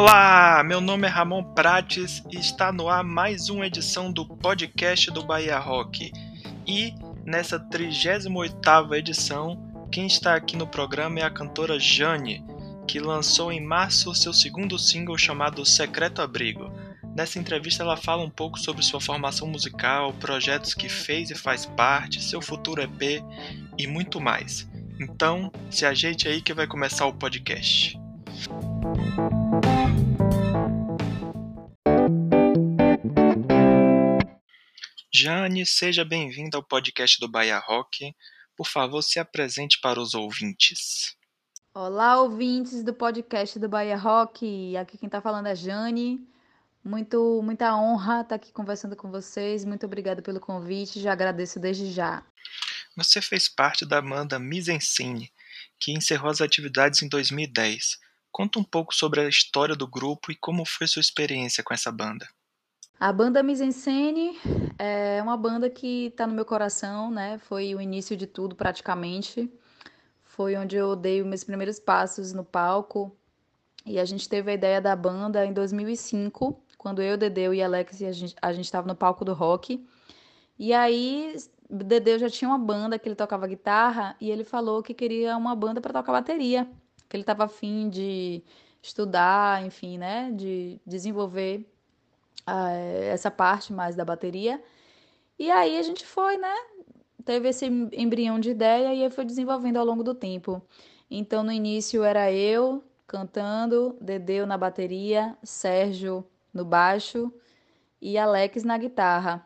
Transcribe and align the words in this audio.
Olá, 0.00 0.62
meu 0.64 0.80
nome 0.80 1.06
é 1.06 1.10
Ramon 1.10 1.44
Prates 1.52 2.24
e 2.32 2.38
está 2.38 2.72
no 2.72 2.88
ar 2.88 3.04
mais 3.04 3.50
uma 3.50 3.66
edição 3.66 4.10
do 4.10 4.24
podcast 4.24 5.10
do 5.10 5.22
Bahia 5.22 5.58
Rock. 5.58 6.10
E 6.66 6.94
nessa 7.22 7.60
38ª 7.60 8.96
edição, 8.96 9.62
quem 9.92 10.06
está 10.06 10.34
aqui 10.34 10.56
no 10.56 10.66
programa 10.66 11.20
é 11.20 11.22
a 11.22 11.28
cantora 11.28 11.78
Jane, 11.78 12.42
que 12.88 12.98
lançou 12.98 13.52
em 13.52 13.62
março 13.62 14.14
seu 14.14 14.32
segundo 14.32 14.78
single 14.78 15.18
chamado 15.18 15.66
Secreto 15.66 16.22
Abrigo. 16.22 16.72
Nessa 17.14 17.38
entrevista 17.38 17.82
ela 17.82 17.94
fala 17.94 18.22
um 18.22 18.30
pouco 18.30 18.58
sobre 18.58 18.82
sua 18.82 19.02
formação 19.02 19.48
musical, 19.48 20.14
projetos 20.14 20.72
que 20.72 20.88
fez 20.88 21.30
e 21.30 21.34
faz 21.34 21.66
parte, 21.66 22.24
seu 22.24 22.40
futuro 22.40 22.80
EP 22.80 23.22
e 23.76 23.86
muito 23.86 24.18
mais. 24.18 24.66
Então, 24.98 25.52
se 25.68 25.84
ajeite 25.84 26.26
aí 26.26 26.40
que 26.40 26.54
vai 26.54 26.66
começar 26.66 27.04
o 27.04 27.12
podcast. 27.12 28.00
Jane, 35.20 35.66
seja 35.66 36.02
bem-vinda 36.02 36.56
ao 36.56 36.62
podcast 36.62 37.20
do 37.20 37.28
Bahia 37.28 37.58
Rock. 37.58 38.16
Por 38.56 38.66
favor, 38.66 39.02
se 39.02 39.18
apresente 39.18 39.78
para 39.78 40.00
os 40.00 40.14
ouvintes. 40.14 41.14
Olá, 41.74 42.18
ouvintes 42.22 42.82
do 42.82 42.94
podcast 42.94 43.58
do 43.58 43.68
Bahia 43.68 43.98
Rock. 43.98 44.74
Aqui 44.78 44.96
quem 44.96 45.08
está 45.08 45.20
falando 45.20 45.46
é 45.48 45.54
Jane. 45.54 46.26
Muito, 46.82 47.42
muita 47.44 47.76
honra 47.76 48.22
estar 48.22 48.36
aqui 48.36 48.50
conversando 48.50 48.96
com 48.96 49.10
vocês. 49.10 49.62
Muito 49.62 49.84
obrigada 49.84 50.22
pelo 50.22 50.40
convite. 50.40 50.98
Já 50.98 51.12
agradeço 51.12 51.60
desde 51.60 51.92
já. 51.92 52.24
Você 52.96 53.20
fez 53.20 53.46
parte 53.46 53.84
da 53.84 54.00
banda 54.00 54.38
Mise 54.38 54.72
en 54.72 54.80
Scene, 54.80 55.30
que 55.78 55.92
encerrou 55.92 56.30
as 56.30 56.40
atividades 56.40 57.02
em 57.02 57.10
2010. 57.10 57.98
Conta 58.32 58.58
um 58.58 58.64
pouco 58.64 58.94
sobre 58.94 59.20
a 59.20 59.28
história 59.28 59.76
do 59.76 59.86
grupo 59.86 60.32
e 60.32 60.34
como 60.34 60.64
foi 60.64 60.86
sua 60.86 61.00
experiência 61.00 61.62
com 61.62 61.74
essa 61.74 61.92
banda. 61.92 62.26
A 63.00 63.14
banda 63.14 63.42
Mise 63.42 63.64
en 63.64 63.72
Scène 63.72 64.38
é 64.78 65.22
uma 65.22 65.34
banda 65.34 65.70
que 65.70 66.08
está 66.08 66.26
no 66.26 66.34
meu 66.34 66.44
coração, 66.44 67.10
né? 67.10 67.38
Foi 67.38 67.74
o 67.74 67.80
início 67.80 68.14
de 68.14 68.26
tudo 68.26 68.54
praticamente. 68.54 69.50
Foi 70.22 70.54
onde 70.54 70.76
eu 70.76 70.94
dei 70.94 71.22
os 71.22 71.26
meus 71.26 71.42
primeiros 71.42 71.80
passos 71.80 72.34
no 72.34 72.44
palco. 72.44 73.10
E 73.86 73.98
a 73.98 74.04
gente 74.04 74.28
teve 74.28 74.50
a 74.50 74.54
ideia 74.54 74.82
da 74.82 74.94
banda 74.94 75.46
em 75.46 75.52
2005, 75.54 76.62
quando 76.76 77.00
eu, 77.00 77.16
Dedeu 77.16 77.54
e 77.54 77.62
Alex 77.62 78.02
a 78.02 78.12
gente 78.12 78.36
a 78.42 78.52
estava 78.52 78.86
no 78.86 78.94
palco 78.94 79.24
do 79.24 79.32
rock. 79.32 79.82
E 80.58 80.74
aí 80.74 81.34
Dedeu 81.70 82.18
já 82.18 82.28
tinha 82.28 82.50
uma 82.50 82.58
banda 82.58 82.98
que 82.98 83.08
ele 83.08 83.16
tocava 83.16 83.46
guitarra 83.46 84.14
e 84.20 84.30
ele 84.30 84.44
falou 84.44 84.82
que 84.82 84.92
queria 84.92 85.38
uma 85.38 85.56
banda 85.56 85.80
para 85.80 85.94
tocar 85.94 86.12
bateria, 86.12 86.68
que 87.08 87.16
ele 87.16 87.22
estava 87.22 87.44
afim 87.44 87.88
de 87.88 88.44
estudar, 88.82 89.64
enfim, 89.64 89.96
né, 89.96 90.30
de 90.32 90.78
desenvolver 90.86 91.66
essa 93.12 93.30
parte 93.30 93.72
mais 93.72 93.94
da 93.94 94.04
bateria. 94.04 94.62
E 95.38 95.50
aí 95.50 95.78
a 95.78 95.82
gente 95.82 96.06
foi, 96.06 96.36
né? 96.36 96.54
Teve 97.24 97.48
esse 97.48 97.66
embrião 97.92 98.40
de 98.40 98.50
ideia 98.50 98.94
e 98.94 99.04
aí 99.04 99.10
foi 99.10 99.24
desenvolvendo 99.24 99.76
ao 99.76 99.84
longo 99.84 100.02
do 100.02 100.14
tempo. 100.14 100.62
Então 101.10 101.42
no 101.42 101.52
início 101.52 102.02
era 102.04 102.32
eu 102.32 102.82
cantando, 103.06 103.96
Dedeu 104.00 104.46
na 104.46 104.56
bateria, 104.56 105.36
Sérgio 105.42 106.24
no 106.52 106.64
baixo 106.64 107.32
e 108.00 108.16
Alex 108.16 108.64
na 108.64 108.78
guitarra. 108.78 109.44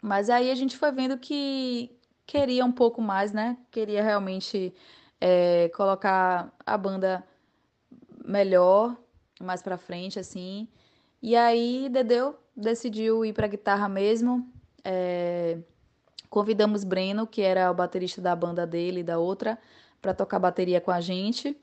Mas 0.00 0.30
aí 0.30 0.50
a 0.50 0.54
gente 0.54 0.76
foi 0.76 0.92
vendo 0.92 1.18
que 1.18 1.90
queria 2.26 2.64
um 2.64 2.72
pouco 2.72 3.02
mais, 3.02 3.32
né? 3.32 3.56
Queria 3.70 4.02
realmente 4.02 4.74
é, 5.20 5.68
colocar 5.70 6.52
a 6.64 6.78
banda 6.78 7.24
melhor, 8.24 8.96
mais 9.40 9.62
pra 9.62 9.76
frente, 9.76 10.18
assim. 10.18 10.68
E 11.20 11.34
aí, 11.36 11.88
Dedeu 11.88 12.38
decidiu 12.58 13.24
ir 13.24 13.32
pra 13.32 13.46
guitarra 13.46 13.88
mesmo. 13.88 14.46
É... 14.84 15.58
Convidamos 16.28 16.84
Breno, 16.84 17.26
que 17.26 17.40
era 17.40 17.70
o 17.70 17.74
baterista 17.74 18.20
da 18.20 18.36
banda 18.36 18.66
dele 18.66 19.00
e 19.00 19.04
da 19.04 19.18
outra, 19.18 19.58
para 20.02 20.12
tocar 20.12 20.38
bateria 20.38 20.80
com 20.80 20.90
a 20.90 21.00
gente. 21.00 21.56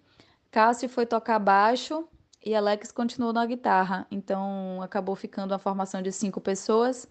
Cássio 0.49 0.89
foi 0.89 1.05
tocar 1.05 1.37
baixo 1.37 2.07
e 2.43 2.55
Alex 2.55 2.91
continuou 2.91 3.31
na 3.31 3.45
guitarra. 3.45 4.07
Então, 4.09 4.81
acabou 4.81 5.15
ficando 5.15 5.51
uma 5.51 5.59
formação 5.59 6.01
de 6.01 6.11
cinco 6.11 6.41
pessoas 6.41 7.07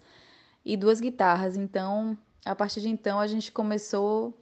e 0.65 0.75
duas 0.75 0.99
guitarras. 0.99 1.55
Então, 1.55 2.17
a 2.43 2.53
partir 2.53 2.81
de 2.81 2.89
então, 2.89 3.19
a 3.19 3.27
gente 3.27 3.51
começou 3.51 4.37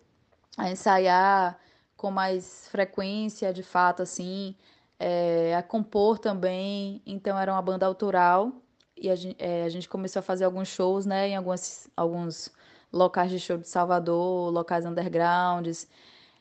a 0.58 0.72
ensaiar 0.72 1.60
com 1.96 2.10
mais 2.10 2.68
frequência, 2.70 3.54
de 3.54 3.62
fato, 3.62 4.02
assim 4.02 4.56
é, 5.04 5.54
a 5.54 5.62
compor 5.62 6.18
também. 6.18 7.02
Então 7.06 7.38
era 7.38 7.52
uma 7.52 7.62
banda 7.62 7.86
autoral 7.86 8.54
e 8.96 9.10
a 9.10 9.16
gente, 9.16 9.36
é, 9.38 9.64
a 9.66 9.70
gente 9.70 9.90
começou 9.90 10.22
a 10.22 10.24
fazer 10.24 10.46
alguns 10.46 10.70
shows, 10.70 11.06
né, 11.06 11.28
em 11.30 11.36
alguns, 11.36 11.90
alguns 11.98 12.50
locais 12.92 13.30
de 13.30 13.38
show 13.38 13.58
de 13.58 13.68
Salvador, 13.68 14.50
locais 14.50 14.86
undergrounds 14.86 15.90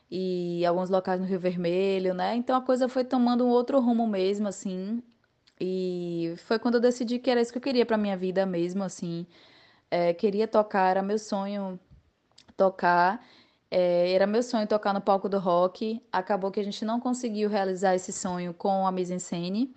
e 0.09 0.65
alguns 0.65 0.89
locais 0.89 1.19
no 1.19 1.25
Rio 1.27 1.39
Vermelho, 1.39 2.13
né? 2.13 2.35
Então 2.35 2.55
a 2.55 2.61
coisa 2.61 2.87
foi 2.87 3.03
tomando 3.03 3.45
um 3.45 3.49
outro 3.49 3.79
rumo 3.81 4.07
mesmo, 4.07 4.47
assim. 4.47 5.03
E 5.59 6.35
foi 6.45 6.59
quando 6.59 6.75
eu 6.75 6.81
decidi 6.81 7.19
que 7.19 7.29
era 7.29 7.41
isso 7.41 7.51
que 7.51 7.57
eu 7.57 7.61
queria 7.61 7.85
para 7.85 7.97
minha 7.97 8.15
vida 8.17 8.45
mesmo, 8.45 8.83
assim. 8.83 9.27
É, 9.91 10.13
queria 10.13 10.47
tocar, 10.47 10.89
era 10.91 11.01
meu 11.03 11.19
sonho 11.19 11.79
tocar. 12.57 13.25
É, 13.75 14.13
era 14.13 14.27
meu 14.27 14.43
sonho 14.43 14.67
tocar 14.67 14.93
no 14.93 15.01
palco 15.01 15.27
do 15.27 15.39
rock. 15.39 15.99
Acabou 16.11 16.51
que 16.51 16.59
a 16.59 16.63
gente 16.63 16.85
não 16.85 16.99
conseguiu 16.99 17.49
realizar 17.49 17.95
esse 17.95 18.13
sonho 18.13 18.53
com 18.53 18.85
a 18.85 18.91
mise 18.91 19.15
en 19.15 19.17
scène, 19.17 19.75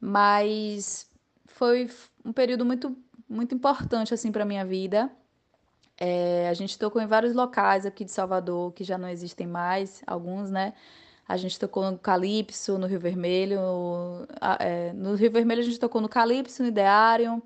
mas 0.00 1.10
foi 1.44 1.90
um 2.24 2.32
período 2.32 2.64
muito 2.64 2.96
muito 3.28 3.52
importante 3.52 4.14
assim 4.14 4.30
para 4.30 4.44
minha 4.44 4.64
vida. 4.64 5.10
É, 5.98 6.48
a 6.48 6.54
gente 6.54 6.78
tocou 6.78 7.02
em 7.02 7.06
vários 7.06 7.34
locais 7.34 7.84
aqui 7.84 8.04
de 8.04 8.12
Salvador 8.12 8.72
que 8.72 8.84
já 8.84 8.96
não 8.96 9.08
existem 9.08 9.46
mais, 9.46 10.02
alguns, 10.06 10.48
né? 10.48 10.72
A 11.26 11.36
gente 11.36 11.58
tocou 11.58 11.90
no 11.90 11.98
Calypso, 11.98 12.78
no 12.78 12.86
Rio 12.86 13.00
Vermelho. 13.00 13.58
É, 14.60 14.92
no 14.92 15.16
Rio 15.16 15.32
Vermelho 15.32 15.60
a 15.62 15.64
gente 15.64 15.80
tocou 15.80 16.00
no 16.00 16.08
Calypso, 16.08 16.62
no 16.62 16.68
Ideário, 16.68 17.42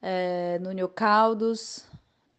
é, 0.00 0.58
no 0.60 0.70
New 0.70 0.88
Caldos, 0.88 1.84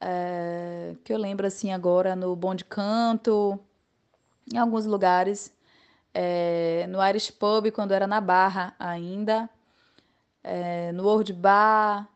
é, 0.03 0.95
que 1.03 1.13
eu 1.13 1.17
lembro 1.17 1.47
assim 1.47 1.71
agora 1.71 2.15
no 2.15 2.35
Bom 2.35 2.53
de 2.53 2.65
Canto, 2.65 3.57
em 4.53 4.57
alguns 4.57 4.85
lugares, 4.85 5.53
é, 6.13 6.85
no 6.89 7.01
Irish 7.07 7.31
Pub, 7.31 7.71
quando 7.71 7.93
era 7.93 8.05
na 8.05 8.19
Barra 8.19 8.75
ainda, 8.77 9.49
é, 10.43 10.91
no 10.91 11.03
World 11.03 11.31
Bar, 11.33 12.07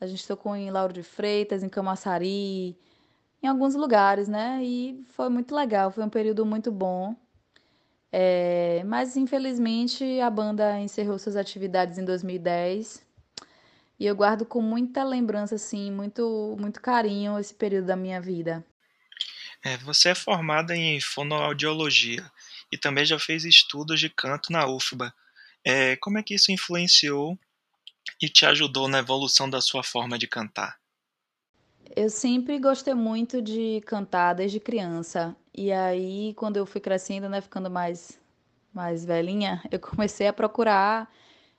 a 0.00 0.06
gente 0.06 0.26
tocou 0.26 0.56
em 0.56 0.70
Lauro 0.70 0.92
de 0.92 1.02
Freitas, 1.02 1.62
em 1.62 1.68
Camaçari, 1.68 2.76
em 3.42 3.46
alguns 3.46 3.74
lugares, 3.74 4.28
né? 4.28 4.60
E 4.62 5.04
foi 5.10 5.28
muito 5.28 5.54
legal, 5.54 5.90
foi 5.90 6.04
um 6.04 6.08
período 6.08 6.44
muito 6.44 6.72
bom. 6.72 7.14
É, 8.12 8.82
mas 8.86 9.16
infelizmente 9.16 10.20
a 10.20 10.28
banda 10.28 10.80
encerrou 10.80 11.16
suas 11.18 11.36
atividades 11.36 11.96
em 11.96 12.04
2010 12.04 13.08
e 14.00 14.06
eu 14.06 14.16
guardo 14.16 14.46
com 14.46 14.62
muita 14.62 15.04
lembrança, 15.04 15.56
assim, 15.56 15.92
muito, 15.92 16.56
muito 16.58 16.80
carinho 16.80 17.38
esse 17.38 17.52
período 17.52 17.88
da 17.88 17.96
minha 17.96 18.18
vida. 18.18 18.64
É, 19.62 19.76
você 19.76 20.08
é 20.08 20.14
formada 20.14 20.74
em 20.74 20.98
fonoaudiologia 21.02 22.24
e 22.72 22.78
também 22.78 23.04
já 23.04 23.18
fez 23.18 23.44
estudos 23.44 24.00
de 24.00 24.08
canto 24.08 24.50
na 24.50 24.66
UFBA. 24.66 25.12
É, 25.62 25.96
como 25.96 26.16
é 26.16 26.22
que 26.22 26.34
isso 26.34 26.50
influenciou 26.50 27.38
e 28.22 28.30
te 28.30 28.46
ajudou 28.46 28.88
na 28.88 29.00
evolução 29.00 29.50
da 29.50 29.60
sua 29.60 29.82
forma 29.82 30.18
de 30.18 30.26
cantar? 30.26 30.80
Eu 31.94 32.08
sempre 32.08 32.58
gostei 32.58 32.94
muito 32.94 33.42
de 33.42 33.82
cantar 33.84 34.32
desde 34.32 34.58
criança. 34.58 35.36
E 35.54 35.70
aí, 35.70 36.32
quando 36.36 36.56
eu 36.56 36.64
fui 36.64 36.80
crescendo, 36.80 37.28
né, 37.28 37.42
ficando 37.42 37.70
mais 37.70 38.18
mais 38.72 39.04
velhinha, 39.04 39.60
eu 39.70 39.80
comecei 39.80 40.28
a 40.28 40.32
procurar 40.32 41.12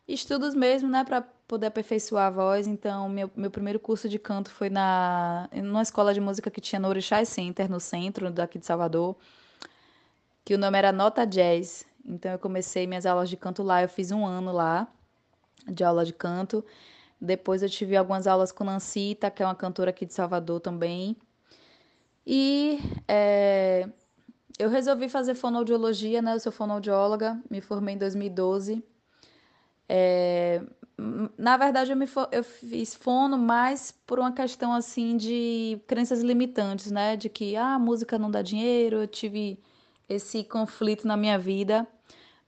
estudos 0.07 0.55
mesmo, 0.55 0.89
né, 0.89 1.03
para 1.03 1.21
poder 1.51 1.67
aperfeiçoar 1.67 2.27
a 2.27 2.29
voz. 2.29 2.65
Então, 2.65 3.09
meu, 3.09 3.29
meu 3.35 3.51
primeiro 3.51 3.77
curso 3.77 4.07
de 4.07 4.17
canto 4.17 4.49
foi 4.49 4.69
na 4.69 5.49
numa 5.51 5.81
escola 5.81 6.13
de 6.13 6.21
música 6.21 6.49
que 6.49 6.61
tinha 6.61 6.79
no 6.79 6.87
Orixás 6.87 7.27
Center, 7.27 7.69
no 7.69 7.77
centro 7.77 8.31
daqui 8.31 8.57
de 8.57 8.65
Salvador, 8.65 9.17
que 10.45 10.55
o 10.55 10.57
nome 10.57 10.77
era 10.77 10.93
Nota 10.93 11.25
Jazz. 11.25 11.85
Então, 12.05 12.31
eu 12.31 12.39
comecei 12.39 12.87
minhas 12.87 13.05
aulas 13.05 13.29
de 13.29 13.35
canto 13.35 13.63
lá. 13.63 13.83
Eu 13.83 13.89
fiz 13.89 14.11
um 14.11 14.25
ano 14.25 14.53
lá 14.53 14.87
de 15.67 15.83
aula 15.83 16.05
de 16.05 16.13
canto. 16.13 16.63
Depois, 17.19 17.61
eu 17.61 17.69
tive 17.69 17.97
algumas 17.97 18.27
aulas 18.27 18.53
com 18.53 18.63
Nancita, 18.63 19.29
que 19.29 19.43
é 19.43 19.45
uma 19.45 19.53
cantora 19.53 19.89
aqui 19.89 20.05
de 20.05 20.13
Salvador 20.13 20.61
também. 20.61 21.17
E 22.25 22.79
é, 23.09 23.89
eu 24.57 24.69
resolvi 24.69 25.09
fazer 25.09 25.35
fonoaudiologia, 25.35 26.21
né? 26.21 26.33
Eu 26.35 26.39
sou 26.39 26.51
fonoaudióloga, 26.51 27.37
me 27.49 27.59
formei 27.59 27.95
em 27.95 27.97
2012. 27.97 28.81
É, 29.89 30.63
na 31.37 31.57
verdade, 31.57 31.91
eu, 31.91 31.97
me, 31.97 32.05
eu 32.31 32.43
fiz 32.43 32.93
fono 32.95 33.37
mais 33.37 33.91
por 34.05 34.19
uma 34.19 34.31
questão 34.31 34.73
assim 34.73 35.17
de 35.17 35.81
crenças 35.87 36.21
limitantes, 36.21 36.91
né? 36.91 37.15
De 37.15 37.29
que 37.29 37.55
ah, 37.55 37.75
a 37.75 37.79
música 37.79 38.19
não 38.19 38.29
dá 38.29 38.41
dinheiro, 38.41 38.97
eu 38.97 39.07
tive 39.07 39.59
esse 40.07 40.43
conflito 40.43 41.07
na 41.07 41.17
minha 41.17 41.39
vida, 41.39 41.87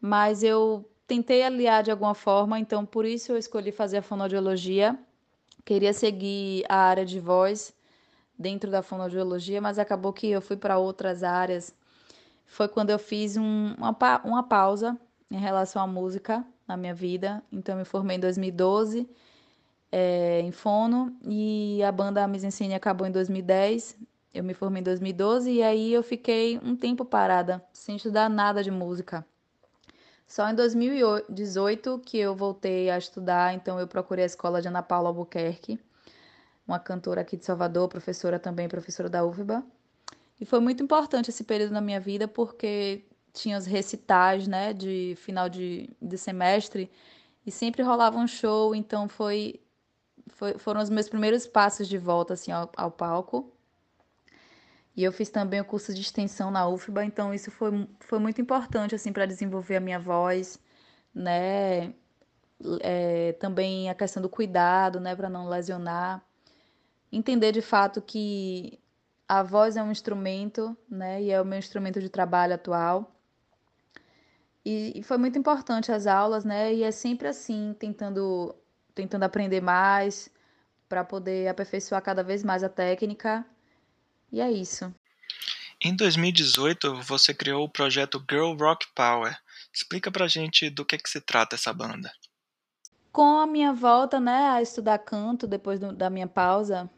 mas 0.01 0.44
eu 0.44 0.88
tentei 1.07 1.44
aliar 1.44 1.84
de 1.84 1.92
alguma 1.92 2.13
forma, 2.13 2.60
então 2.60 2.86
por 2.86 3.06
isso 3.06 3.31
eu 3.31 3.38
escolhi 3.38 3.72
fazer 3.72 3.98
a 3.98 4.01
fonoaudiologia. 4.01 4.98
Queria 5.66 5.94
seguir 5.94 6.66
a 6.69 6.78
área 6.78 7.06
de 7.06 7.19
voz 7.19 7.74
dentro 8.38 8.69
da 8.69 8.84
fonoaudiologia, 8.84 9.62
mas 9.62 9.80
acabou 9.80 10.13
que 10.13 10.28
eu 10.28 10.42
fui 10.42 10.57
para 10.57 10.78
outras 10.78 11.24
áreas. 11.24 11.74
Foi 12.45 12.68
quando 12.68 12.90
eu 12.90 13.00
fiz 13.00 13.38
um, 13.38 13.74
uma, 13.78 13.95
uma 14.25 14.44
pausa 14.44 14.98
em 15.31 15.38
relação 15.40 15.81
à 15.81 15.88
música 15.88 16.45
na 16.68 16.77
minha 16.77 16.94
vida. 16.94 17.44
Então, 17.51 17.75
eu 17.75 17.80
me 17.80 17.86
formei 17.86 18.18
em 18.18 18.19
2012 18.19 19.07
é, 19.95 20.39
em 20.42 20.51
fono 20.51 21.15
e 21.24 21.83
a 21.83 21.92
banda 21.92 22.27
Mise 22.27 22.48
Ensine 22.48 22.74
acabou 22.74 23.06
em 23.06 23.12
2010. 23.12 23.95
Eu 24.33 24.44
me 24.44 24.56
formei 24.56 24.80
em 24.80 24.83
2012 24.83 25.51
e 25.51 25.62
aí 25.62 25.94
eu 25.94 26.01
fiquei 26.01 26.60
um 26.63 26.75
tempo 26.75 27.06
parada, 27.06 27.63
sem 27.71 27.95
estudar 27.98 28.27
nada 28.27 28.63
de 28.63 28.71
música. 28.71 29.24
Só 30.25 30.50
em 30.50 30.56
2018 30.56 32.01
que 32.04 32.18
eu 32.18 32.36
voltei 32.36 32.89
a 32.89 32.98
estudar, 32.98 33.54
então 33.54 33.80
eu 33.80 33.88
procurei 33.88 34.24
a 34.24 34.25
escola 34.25 34.59
de 34.59 34.68
Ana 34.68 34.81
Paula 34.81 35.09
Albuquerque, 35.09 35.80
uma 36.68 36.80
cantora 36.80 37.21
aqui 37.21 37.38
de 37.38 37.45
Salvador, 37.45 37.88
professora 37.88 38.39
também, 38.39 38.68
professora 38.68 39.07
da 39.07 39.24
UFBA. 39.24 39.63
E 40.42 40.45
foi 40.45 40.59
muito 40.59 40.81
importante 40.81 41.30
esse 41.30 41.44
período 41.44 41.71
na 41.71 41.81
minha 41.81 42.00
vida 42.00 42.27
porque 42.27 43.06
tinha 43.33 43.57
os 43.57 43.65
recitais, 43.65 44.47
né, 44.47 44.74
de 44.74 45.15
final 45.18 45.50
de, 45.50 45.89
de 46.01 46.18
semestre 46.18 46.89
e 47.45 47.51
sempre 47.51 47.81
rolava 47.81 48.18
um 48.18 48.27
show, 48.27 48.75
então 48.75 49.09
foi, 49.09 49.59
foi 50.27 50.57
foram 50.57 50.81
os 50.81 50.89
meus 50.89 51.09
primeiros 51.09 51.47
passos 51.47 51.88
de 51.88 51.97
volta 51.97 52.33
assim 52.35 52.51
ao, 52.51 52.71
ao 52.77 52.91
palco. 52.91 53.51
E 54.95 55.03
eu 55.03 55.12
fiz 55.12 55.30
também 55.30 55.59
o 55.59 55.65
curso 55.65 55.94
de 55.94 56.01
extensão 56.01 56.51
na 56.51 56.68
UFBA, 56.68 57.03
então 57.06 57.33
isso 57.33 57.50
foi, 57.50 57.88
foi 58.00 58.19
muito 58.19 58.39
importante 58.39 58.94
assim 58.94 59.12
para 59.12 59.25
desenvolver 59.25 59.77
a 59.77 59.80
minha 59.80 60.00
voz, 60.00 60.59
né? 61.13 61.94
É, 62.81 63.33
também 63.33 63.89
a 63.89 63.95
questão 63.95 64.21
do 64.21 64.30
cuidado, 64.30 65.00
né, 65.00 65.15
para 65.15 65.30
não 65.30 65.50
lesionar. 65.50 66.24
Entender 67.12 67.51
de 67.51 67.62
fato 67.62 68.01
que 68.01 68.80
a 69.27 69.44
voz 69.44 69.75
é 69.75 69.83
um 69.83 69.91
instrumento, 69.91 70.77
né, 70.89 71.21
e 71.24 71.31
é 71.31 71.41
o 71.41 71.45
meu 71.45 71.57
instrumento 71.59 72.00
de 72.00 72.09
trabalho 72.09 72.53
atual. 72.53 73.12
E, 74.65 75.00
e 75.00 75.04
foi 75.04 75.18
muito 75.18 75.38
importante 75.38 75.92
as 75.92 76.07
aulas, 76.07 76.45
né, 76.45 76.74
e 76.74 76.83
é 76.83 76.92
sempre 76.92 77.27
assim, 77.27 77.75
tentando, 77.77 78.56
tentando 78.95 79.24
aprender 79.24 79.62
mais 79.62 80.30
para 80.88 81.04
poder 81.04 81.48
aperfeiçoar 81.48 82.01
cada 82.01 82.24
vez 82.24 82.44
mais 82.44 82.63
a 82.63 82.69
técnica 82.69 83.45
e 84.33 84.42
é 84.42 84.51
isso. 84.51 84.92
Em 85.80 85.95
2018, 85.95 87.01
você 87.01 87.36
criou 87.36 87.65
o 87.65 87.69
projeto 87.69 88.24
Girl 88.27 88.54
Rock 88.54 88.88
Power. 88.95 89.38
Explica 89.71 90.12
pra 90.12 90.27
gente 90.27 90.71
do 90.71 90.83
que, 90.83 90.98
que 90.98 91.09
se 91.09 91.21
trata 91.21 91.56
essa 91.56 91.71
banda. 91.71 92.12
Com 93.12 93.39
a 93.39 93.45
minha 93.45 93.71
volta 93.74 94.19
né, 94.19 94.50
a 94.50 94.62
estudar 94.62 94.98
canto, 94.98 95.45
depois 95.45 95.80
do, 95.80 95.94
da 95.94 96.09
minha 96.09 96.25
pausa, 96.25 96.89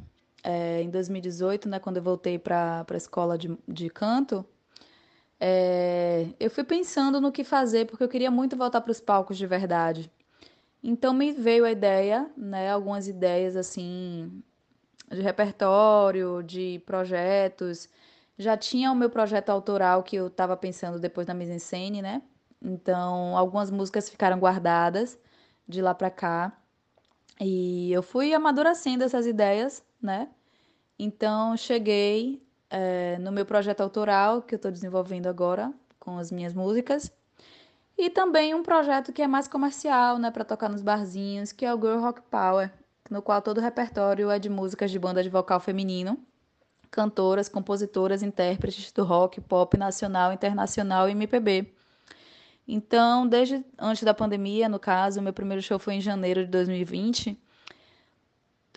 é, 0.42 0.82
em 0.82 0.90
2018, 0.90 1.68
né, 1.68 1.80
quando 1.80 1.98
eu 1.98 2.04
voltei 2.04 2.40
para 2.40 2.86
a 2.90 2.96
escola 2.96 3.38
de, 3.38 3.58
de 3.68 3.90
canto, 3.90 4.46
é, 5.40 6.28
eu 6.40 6.50
fui 6.50 6.64
pensando 6.64 7.20
no 7.20 7.32
que 7.32 7.44
fazer, 7.44 7.86
porque 7.86 8.04
eu 8.04 8.10
queria 8.10 8.32
muito 8.32 8.56
voltar 8.56 8.82
para 8.82 8.92
os 8.92 9.00
palcos 9.00 9.38
de 9.38 9.46
verdade. 9.48 10.12
Então 10.84 11.14
me 11.14 11.32
veio 11.32 11.66
a 11.66 11.72
ideia, 11.72 12.30
né, 12.38 12.72
algumas 12.72 13.08
ideias 13.08 13.56
assim 13.56 14.44
de 15.12 15.22
repertório, 15.22 16.44
de 16.44 16.82
projetos. 16.86 17.90
Já 18.38 18.58
tinha 18.58 18.92
o 18.92 18.96
meu 18.96 19.10
projeto 19.10 19.50
autoral 19.50 20.04
que 20.04 20.16
eu 20.16 20.28
estava 20.28 20.58
pensando 20.58 21.00
depois 21.00 21.28
da 21.28 21.34
mise-en-scène, 21.34 22.02
né? 22.02 22.22
Então, 22.62 23.38
algumas 23.38 23.70
músicas 23.72 24.10
ficaram 24.10 24.40
guardadas 24.40 25.18
de 25.68 25.82
lá 25.82 25.94
para 25.94 26.10
cá. 26.10 26.58
E 27.40 27.92
eu 27.92 28.02
fui 28.04 28.34
amadurecendo 28.34 29.04
essas 29.04 29.26
ideias, 29.26 29.84
né? 30.02 30.30
Então, 30.98 31.56
cheguei 31.58 32.45
é, 32.76 33.18
no 33.20 33.32
meu 33.32 33.46
projeto 33.46 33.80
autoral, 33.80 34.42
que 34.42 34.54
eu 34.54 34.58
estou 34.58 34.70
desenvolvendo 34.70 35.28
agora, 35.28 35.72
com 35.98 36.18
as 36.18 36.30
minhas 36.30 36.54
músicas. 36.54 37.10
E 37.98 38.10
também 38.10 38.54
um 38.54 38.62
projeto 38.62 39.14
que 39.14 39.22
é 39.22 39.28
mais 39.28 39.48
comercial, 39.48 40.20
né? 40.20 40.30
Para 40.30 40.44
tocar 40.44 40.68
nos 40.68 40.82
barzinhos, 40.82 41.54
que 41.54 41.66
é 41.66 41.74
o 41.74 41.80
Girl 41.80 42.00
Rock 42.02 42.22
Power, 42.30 42.70
no 43.10 43.22
qual 43.22 43.42
todo 43.42 43.60
o 43.60 43.62
repertório 43.62 44.30
é 44.30 44.38
de 44.38 44.50
músicas 44.50 44.92
de 44.92 45.00
banda 45.00 45.24
de 45.24 45.30
vocal 45.30 45.62
feminino, 45.62 46.20
cantoras, 46.92 47.48
compositoras, 47.48 48.22
intérpretes 48.22 48.92
do 48.92 49.06
rock, 49.06 49.40
pop 49.40 49.78
nacional, 49.78 50.34
internacional 50.34 51.08
e 51.08 51.14
MPB. 51.14 51.74
Então, 52.68 53.26
desde 53.26 53.64
antes 53.80 54.04
da 54.04 54.14
pandemia, 54.14 54.68
no 54.68 54.80
caso, 54.80 55.22
meu 55.22 55.32
primeiro 55.32 55.62
show 55.62 55.80
foi 55.80 55.94
em 55.94 56.02
janeiro 56.02 56.44
de 56.44 56.52
2020. 56.52 57.40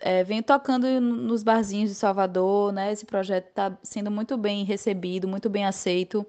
É, 0.01 0.23
venho 0.23 0.43
tocando 0.43 0.87
nos 1.01 1.43
barzinhos 1.43 1.89
de 1.89 1.95
Salvador, 1.95 2.71
né? 2.71 2.91
Esse 2.91 3.05
projeto 3.05 3.47
está 3.47 3.77
sendo 3.83 4.09
muito 4.09 4.37
bem 4.37 4.63
recebido, 4.63 5.27
muito 5.27 5.49
bem 5.49 5.65
aceito, 5.65 6.25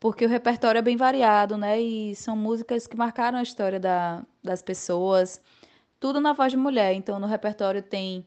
porque 0.00 0.24
o 0.24 0.28
repertório 0.28 0.78
é 0.78 0.82
bem 0.82 0.96
variado, 0.96 1.56
né? 1.56 1.80
E 1.80 2.14
são 2.16 2.36
músicas 2.36 2.86
que 2.86 2.96
marcaram 2.96 3.38
a 3.38 3.42
história 3.42 3.80
da, 3.80 4.24
das 4.42 4.62
pessoas 4.62 5.40
tudo 6.02 6.20
na 6.20 6.32
voz 6.32 6.50
de 6.52 6.58
mulher. 6.58 6.94
Então, 6.94 7.20
no 7.20 7.28
repertório 7.28 7.80
tem 7.80 8.26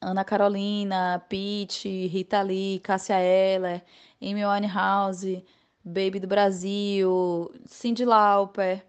Ana 0.00 0.24
Carolina, 0.24 1.20
Pete, 1.28 2.06
Rita 2.06 2.40
Lee, 2.42 2.78
Cássia 2.80 3.20
Eller, 3.20 3.84
Amy 4.22 4.46
Winehouse, 4.46 5.44
Baby 5.84 6.20
do 6.20 6.28
Brasil, 6.28 7.52
Cyndi 7.66 8.04
Lauper, 8.04 8.86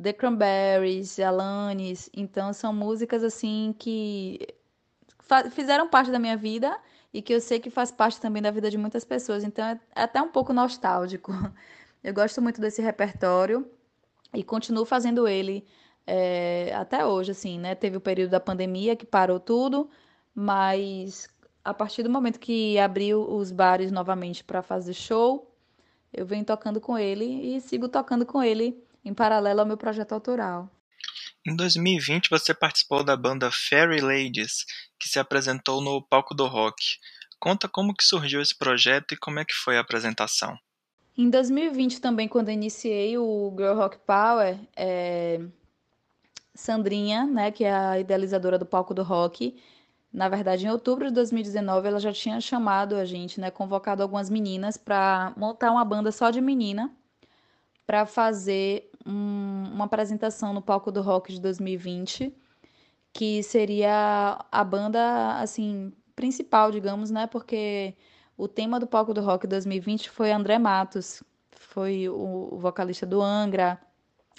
The 0.00 0.12
Cranberries, 0.12 1.18
Alanis. 1.20 2.10
Então, 2.14 2.52
são 2.52 2.72
músicas 2.72 3.22
assim 3.22 3.74
que 3.78 4.40
fizeram 5.52 5.88
parte 5.88 6.10
da 6.10 6.18
minha 6.18 6.36
vida 6.36 6.76
e 7.12 7.22
que 7.22 7.32
eu 7.32 7.40
sei 7.40 7.60
que 7.60 7.70
faz 7.70 7.90
parte 7.92 8.20
também 8.20 8.42
da 8.42 8.50
vida 8.50 8.70
de 8.70 8.76
muitas 8.76 9.04
pessoas. 9.04 9.44
Então, 9.44 9.64
é 9.64 9.78
até 9.94 10.20
um 10.20 10.28
pouco 10.28 10.52
nostálgico. 10.52 11.32
Eu 12.02 12.12
gosto 12.12 12.42
muito 12.42 12.60
desse 12.60 12.82
repertório 12.82 13.66
e 14.34 14.44
continuo 14.44 14.84
fazendo 14.84 15.26
ele 15.26 15.66
é, 16.06 16.74
até 16.74 17.06
hoje, 17.06 17.30
assim, 17.30 17.58
né? 17.58 17.74
Teve 17.74 17.96
o 17.96 18.00
período 18.00 18.30
da 18.30 18.40
pandemia 18.40 18.94
que 18.94 19.06
parou 19.06 19.40
tudo, 19.40 19.88
mas 20.34 21.26
a 21.64 21.72
partir 21.72 22.02
do 22.02 22.10
momento 22.10 22.38
que 22.38 22.78
abriu 22.78 23.22
os 23.22 23.50
bares 23.50 23.90
novamente 23.90 24.44
para 24.44 24.62
fazer 24.62 24.92
show, 24.92 25.50
eu 26.12 26.26
venho 26.26 26.44
tocando 26.44 26.78
com 26.78 26.98
ele 26.98 27.24
e 27.24 27.60
sigo 27.60 27.88
tocando 27.88 28.26
com 28.26 28.42
ele 28.42 28.84
em 29.04 29.12
paralelo 29.12 29.60
ao 29.60 29.66
meu 29.66 29.76
projeto 29.76 30.12
autoral. 30.12 30.70
Em 31.46 31.54
2020, 31.54 32.30
você 32.30 32.54
participou 32.54 33.04
da 33.04 33.16
banda 33.16 33.50
Fairy 33.50 34.00
Ladies, 34.00 34.64
que 34.98 35.08
se 35.08 35.18
apresentou 35.18 35.80
no 35.80 36.00
palco 36.00 36.34
do 36.34 36.46
rock. 36.46 36.98
Conta 37.38 37.68
como 37.68 37.94
que 37.94 38.02
surgiu 38.02 38.40
esse 38.40 38.56
projeto 38.56 39.12
e 39.12 39.16
como 39.16 39.38
é 39.38 39.44
que 39.44 39.52
foi 39.52 39.76
a 39.76 39.80
apresentação. 39.80 40.56
Em 41.16 41.28
2020 41.28 42.00
também, 42.00 42.26
quando 42.26 42.48
eu 42.48 42.54
iniciei 42.54 43.18
o 43.18 43.54
Girl 43.56 43.74
Rock 43.74 43.98
Power, 44.06 44.58
é... 44.76 45.40
Sandrinha, 46.54 47.26
né, 47.26 47.50
que 47.50 47.64
é 47.64 47.74
a 47.74 47.98
idealizadora 47.98 48.58
do 48.58 48.64
palco 48.64 48.94
do 48.94 49.02
rock, 49.02 49.60
na 50.12 50.28
verdade, 50.28 50.64
em 50.64 50.70
outubro 50.70 51.08
de 51.08 51.12
2019, 51.12 51.88
ela 51.88 51.98
já 51.98 52.12
tinha 52.12 52.40
chamado 52.40 52.94
a 52.94 53.04
gente, 53.04 53.40
né, 53.40 53.50
convocado 53.50 54.00
algumas 54.00 54.30
meninas 54.30 54.76
para 54.76 55.34
montar 55.36 55.72
uma 55.72 55.84
banda 55.84 56.12
só 56.12 56.30
de 56.30 56.40
menina 56.40 56.90
para 57.84 58.06
fazer 58.06 58.90
um, 59.06 59.70
uma 59.72 59.84
apresentação 59.84 60.52
no 60.52 60.62
palco 60.62 60.90
do 60.90 61.02
rock 61.02 61.32
de 61.32 61.40
2020, 61.40 62.34
que 63.12 63.42
seria 63.42 64.44
a 64.50 64.64
banda 64.64 65.38
assim 65.40 65.92
principal, 66.16 66.70
digamos, 66.70 67.10
né, 67.10 67.26
porque 67.26 67.94
o 68.36 68.48
tema 68.48 68.80
do 68.80 68.86
palco 68.86 69.14
do 69.14 69.20
rock 69.20 69.46
2020 69.46 70.10
foi 70.10 70.32
André 70.32 70.58
Matos, 70.58 71.22
foi 71.52 72.08
o, 72.08 72.56
vocalista 72.58 73.06
do 73.06 73.20
Angra, 73.20 73.80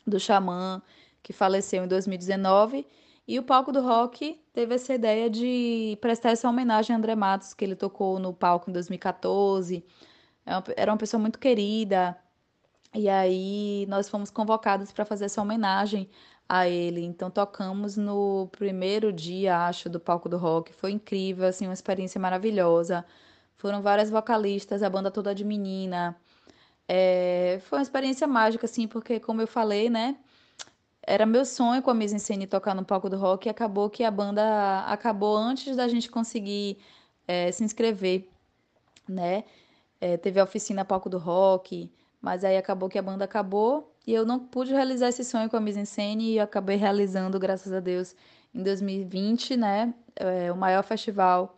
do 0.06 0.20
Xamã 0.20 0.82
que 1.26 1.34
faleceu 1.34 1.84
em 1.84 1.88
2019. 1.88 2.86
E 3.28 3.40
o 3.40 3.44
palco 3.44 3.72
do 3.72 3.82
rock 3.82 4.40
teve 4.54 4.76
essa 4.76 4.94
ideia 4.94 5.28
de 5.28 5.98
prestar 6.00 6.30
essa 6.30 6.48
homenagem 6.48 6.96
a 6.96 7.00
André 7.00 7.16
Matos, 7.16 7.56
que 7.56 7.66
ele 7.66 7.76
tocou 7.76 8.20
no 8.20 8.32
palco 8.32 8.70
em 8.70 8.74
2014. 8.74 9.84
É 10.46 10.52
era 10.78 10.92
uma 10.92 10.98
pessoa 10.98 11.20
muito 11.20 11.40
querida. 11.40 12.16
E 12.96 13.10
aí 13.10 13.86
nós 13.90 14.08
fomos 14.10 14.32
convocados 14.32 14.92
para 14.92 15.04
fazer 15.04 15.26
essa 15.26 15.42
homenagem 15.42 16.10
a 16.48 16.68
ele. 16.68 17.02
Então 17.04 17.30
tocamos 17.30 17.98
no 17.98 18.48
primeiro 18.52 19.12
dia, 19.12 19.68
acho, 19.68 19.90
do 19.90 20.00
palco 20.00 20.30
do 20.30 20.38
rock. 20.38 20.74
Foi 20.74 20.92
incrível, 20.92 21.46
assim, 21.48 21.68
uma 21.68 21.74
experiência 21.74 22.20
maravilhosa. 22.22 23.06
Foram 23.58 23.82
várias 23.82 24.10
vocalistas, 24.10 24.82
a 24.82 24.90
banda 24.90 25.12
toda 25.12 25.36
de 25.36 25.44
menina. 25.44 26.16
É... 26.88 27.60
Foi 27.66 27.80
uma 27.80 27.84
experiência 27.84 28.28
mágica, 28.28 28.66
assim, 28.66 28.88
porque 28.88 29.20
como 29.20 29.42
eu 29.42 29.48
falei, 29.48 29.90
né? 29.90 30.18
Era 31.04 31.26
meu 31.26 31.46
sonho 31.46 31.82
com 31.82 31.92
a 31.92 31.94
mise 31.94 32.16
en 32.34 32.48
tocar 32.48 32.74
no 32.76 32.86
palco 32.86 33.10
do 33.10 33.18
rock 33.18 33.48
e 33.48 33.50
acabou 33.50 33.90
que 33.90 34.04
a 34.04 34.12
banda 34.12 34.80
acabou 34.88 35.38
antes 35.38 35.76
da 35.76 35.88
gente 35.88 36.10
conseguir 36.10 36.78
é, 37.28 37.52
se 37.52 37.64
inscrever, 37.64 38.28
né? 39.08 39.44
É, 40.02 40.18
teve 40.18 40.40
a 40.40 40.44
oficina 40.44 40.86
palco 40.86 41.10
do 41.10 41.18
rock, 41.18 41.92
mas 42.26 42.44
aí 42.44 42.58
acabou 42.58 42.90
que 42.90 42.98
a 42.98 43.04
banda 43.04 43.24
acabou 43.24 43.96
e 44.08 44.12
eu 44.12 44.26
não 44.26 44.40
pude 44.40 44.74
realizar 44.74 45.10
esse 45.10 45.24
sonho 45.24 45.48
com 45.48 45.58
a 45.58 45.60
mise 45.60 45.80
en 45.80 45.86
scène 45.86 46.34
e 46.34 46.40
acabei 46.40 46.76
realizando, 46.76 47.38
graças 47.38 47.72
a 47.72 47.80
Deus, 47.80 48.16
em 48.52 48.64
2020, 48.64 49.56
né? 49.56 49.94
É, 50.16 50.52
o 50.52 50.58
maior 50.58 50.82
festival 50.84 51.56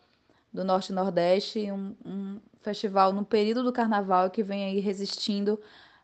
do 0.52 0.66
Norte 0.66 0.90
e 0.90 0.94
Nordeste, 0.94 1.72
um, 1.72 1.96
um 2.06 2.42
festival 2.60 3.14
no 3.14 3.24
período 3.24 3.64
do 3.64 3.72
carnaval 3.72 4.30
que 4.30 4.44
vem 4.44 4.66
aí 4.66 4.82
resistindo 4.82 5.58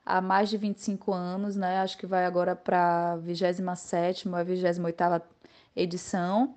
há 0.06 0.22
mais 0.22 0.50
de 0.50 0.56
25 0.56 1.12
anos, 1.12 1.58
né? 1.58 1.82
Acho 1.82 1.98
que 1.98 2.08
vai 2.08 2.24
agora 2.24 2.56
para 2.56 3.12
a 3.12 3.18
27 3.18 4.30
ou 4.30 4.46
28 4.46 5.22
edição. 5.76 6.56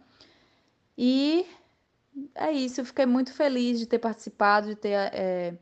E 0.96 1.44
é 2.36 2.52
isso, 2.52 2.80
eu 2.80 2.84
fiquei 2.84 3.04
muito 3.04 3.32
feliz 3.32 3.80
de 3.80 3.86
ter 3.86 3.98
participado, 3.98 4.68
de 4.68 4.76
ter 4.76 4.90
é, 4.90 5.54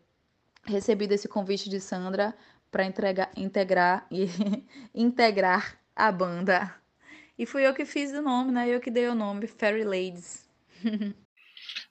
recebido 0.67 1.13
esse 1.13 1.29
convite 1.29 1.69
de 1.69 1.81
Sandra 1.81 2.35
para 2.71 2.85
integrar 3.37 4.07
e 4.11 4.27
integrar 4.95 5.79
a 5.95 6.11
banda. 6.11 6.75
E 7.39 7.47
fui 7.47 7.67
eu 7.67 7.75
que 7.75 7.85
fiz 7.85 8.13
o 8.13 8.23
nome, 8.23 8.53
né? 8.53 8.69
Eu 8.69 8.81
que 8.81 8.91
dei 8.91 9.09
o 9.09 9.15
nome 9.15 9.47
Fairy 9.47 9.85
Ladies. 9.85 10.49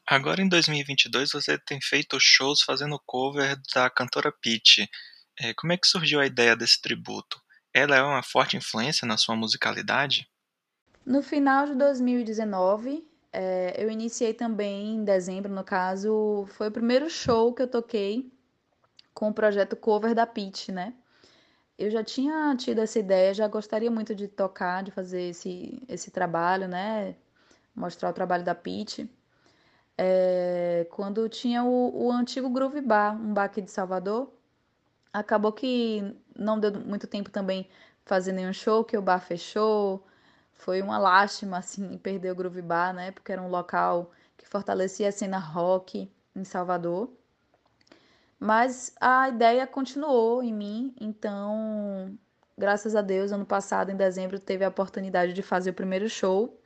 Agora 0.05 0.41
em 0.41 0.49
2022 0.49 1.31
você 1.31 1.57
tem 1.57 1.79
feito 1.81 2.17
shows 2.19 2.61
fazendo 2.61 3.01
cover 3.05 3.57
da 3.73 3.89
cantora 3.89 4.31
Peach. 4.31 4.87
É, 5.39 5.53
como 5.53 5.73
é 5.73 5.77
que 5.77 5.87
surgiu 5.87 6.19
a 6.19 6.25
ideia 6.25 6.55
desse 6.55 6.81
tributo? 6.81 7.41
Ela 7.73 7.95
é 7.95 8.01
uma 8.01 8.21
forte 8.21 8.55
influência 8.55 9.07
na 9.07 9.17
sua 9.17 9.35
musicalidade? 9.35 10.27
No 11.05 11.23
final 11.23 11.65
de 11.65 11.75
2019, 11.75 13.03
é, 13.31 13.73
eu 13.77 13.89
iniciei 13.89 14.33
também, 14.33 14.95
em 14.95 15.03
dezembro 15.03 15.51
no 15.51 15.63
caso, 15.63 16.45
foi 16.55 16.67
o 16.67 16.71
primeiro 16.71 17.09
show 17.09 17.53
que 17.53 17.61
eu 17.61 17.67
toquei 17.67 18.31
com 19.13 19.29
o 19.29 19.33
projeto 19.33 19.75
cover 19.75 20.15
da 20.15 20.25
Peach, 20.25 20.71
né? 20.71 20.93
Eu 21.77 21.89
já 21.89 22.03
tinha 22.03 22.55
tido 22.55 22.79
essa 22.79 22.99
ideia, 22.99 23.33
já 23.33 23.47
gostaria 23.47 23.89
muito 23.91 24.13
de 24.15 24.27
tocar, 24.27 24.83
de 24.83 24.91
fazer 24.91 25.29
esse, 25.29 25.81
esse 25.87 26.11
trabalho, 26.11 26.67
né? 26.67 27.15
Mostrar 27.75 28.09
o 28.09 28.13
trabalho 28.13 28.43
da 28.43 28.55
Peach. 28.55 29.09
É, 29.97 30.87
quando 30.91 31.27
tinha 31.29 31.63
o, 31.63 32.05
o 32.05 32.11
antigo 32.11 32.49
Groove 32.49 32.81
Bar, 32.81 33.15
um 33.15 33.33
bar 33.33 33.45
aqui 33.45 33.61
de 33.61 33.71
Salvador, 33.71 34.31
acabou 35.11 35.51
que 35.53 36.15
não 36.35 36.59
deu 36.59 36.71
muito 36.79 37.07
tempo 37.07 37.29
também 37.29 37.69
fazer 38.05 38.33
nenhum 38.33 38.53
show, 38.53 38.83
que 38.83 38.97
o 38.97 39.01
bar 39.01 39.19
fechou. 39.19 40.05
Foi 40.53 40.81
uma 40.81 40.97
lástima, 40.97 41.57
assim, 41.57 41.97
perder 41.97 42.31
o 42.31 42.35
Groove 42.35 42.61
Bar, 42.61 42.93
né? 42.93 43.11
Porque 43.11 43.31
era 43.31 43.41
um 43.41 43.49
local 43.49 44.11
que 44.37 44.47
fortalecia 44.47 45.09
a 45.09 45.11
cena 45.11 45.37
rock 45.39 46.11
em 46.35 46.43
Salvador. 46.43 47.11
Mas 48.43 48.93
a 48.99 49.29
ideia 49.29 49.65
continuou 49.65 50.43
em 50.43 50.53
mim, 50.53 50.93
então, 50.99 52.13
graças 52.57 52.93
a 52.93 53.01
Deus, 53.01 53.31
ano 53.31 53.45
passado, 53.45 53.89
em 53.89 53.95
dezembro, 53.95 54.37
teve 54.37 54.65
a 54.65 54.67
oportunidade 54.67 55.31
de 55.31 55.41
fazer 55.41 55.69
o 55.69 55.73
primeiro 55.73 56.09
show, 56.09 56.59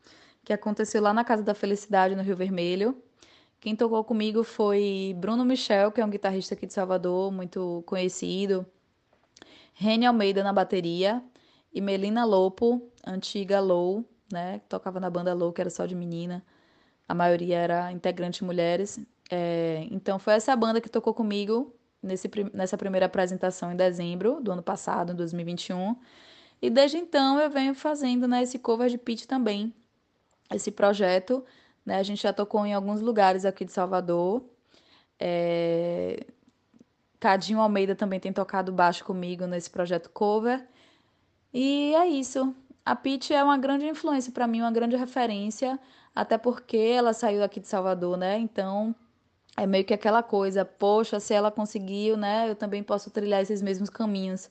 que 0.43 0.51
aconteceu 0.51 0.99
lá 1.03 1.13
na 1.13 1.23
Casa 1.23 1.43
da 1.43 1.53
Felicidade, 1.53 2.15
no 2.15 2.23
Rio 2.23 2.35
Vermelho. 2.35 2.97
Quem 3.59 3.75
tocou 3.75 4.03
comigo 4.03 4.43
foi 4.43 5.15
Bruno 5.19 5.45
Michel, 5.45 5.91
que 5.91 6.01
é 6.01 6.05
um 6.05 6.09
guitarrista 6.09 6.55
aqui 6.55 6.65
de 6.65 6.73
Salvador, 6.73 7.31
muito 7.31 7.83
conhecido. 7.85 8.65
Reni 9.75 10.07
Almeida 10.07 10.43
na 10.43 10.51
bateria 10.51 11.23
e 11.71 11.79
Melina 11.79 12.25
Lopo, 12.25 12.91
antiga 13.05 13.59
Low, 13.59 14.03
né, 14.33 14.57
que 14.57 14.65
tocava 14.65 14.99
na 14.99 15.11
banda 15.11 15.31
Low, 15.31 15.53
que 15.53 15.61
era 15.61 15.69
só 15.69 15.85
de 15.85 15.93
menina. 15.93 16.43
A 17.07 17.13
maioria 17.13 17.59
era 17.59 17.91
integrante 17.91 18.43
mulheres. 18.43 18.99
É, 19.29 19.87
então 19.91 20.17
foi 20.19 20.33
essa 20.33 20.55
banda 20.55 20.79
que 20.79 20.89
tocou 20.89 21.13
comigo 21.13 21.73
nesse, 22.01 22.29
nessa 22.53 22.77
primeira 22.77 23.05
apresentação 23.05 23.71
em 23.71 23.75
dezembro 23.75 24.39
do 24.41 24.51
ano 24.51 24.63
passado, 24.63 25.13
em 25.13 25.15
2021. 25.15 25.95
E 26.61 26.69
desde 26.69 26.97
então 26.97 27.39
eu 27.39 27.49
venho 27.49 27.75
fazendo 27.75 28.27
né, 28.27 28.43
esse 28.43 28.57
cover 28.57 28.89
de 28.89 28.97
pitch 28.97 29.25
também, 29.25 29.73
esse 30.51 30.71
projeto. 30.71 31.45
Né, 31.85 31.97
a 31.97 32.03
gente 32.03 32.23
já 32.23 32.33
tocou 32.33 32.65
em 32.65 32.73
alguns 32.73 33.01
lugares 33.01 33.45
aqui 33.45 33.65
de 33.65 33.71
Salvador. 33.71 34.43
É... 35.19 36.25
Cadinho 37.19 37.59
Almeida 37.59 37.95
também 37.95 38.19
tem 38.19 38.31
tocado 38.31 38.71
baixo 38.71 39.03
comigo 39.03 39.45
nesse 39.47 39.69
projeto 39.69 40.09
cover. 40.09 40.67
E 41.53 41.93
é 41.95 42.07
isso. 42.07 42.55
A 42.85 42.95
Pitty 42.95 43.33
é 43.33 43.43
uma 43.43 43.57
grande 43.57 43.85
influência 43.85 44.31
para 44.31 44.47
mim, 44.47 44.61
uma 44.61 44.71
grande 44.71 44.95
referência, 44.95 45.79
até 46.15 46.37
porque 46.37 46.77
ela 46.77 47.13
saiu 47.13 47.43
aqui 47.43 47.59
de 47.59 47.67
Salvador, 47.67 48.17
né? 48.17 48.37
Então, 48.37 48.95
é 49.57 49.65
meio 49.65 49.83
que 49.83 49.93
aquela 49.93 50.21
coisa, 50.21 50.63
poxa, 50.63 51.19
se 51.19 51.33
ela 51.33 51.51
conseguiu, 51.51 52.15
né, 52.15 52.49
eu 52.49 52.55
também 52.55 52.83
posso 52.83 53.09
trilhar 53.09 53.41
esses 53.41 53.61
mesmos 53.61 53.89
caminhos. 53.89 54.49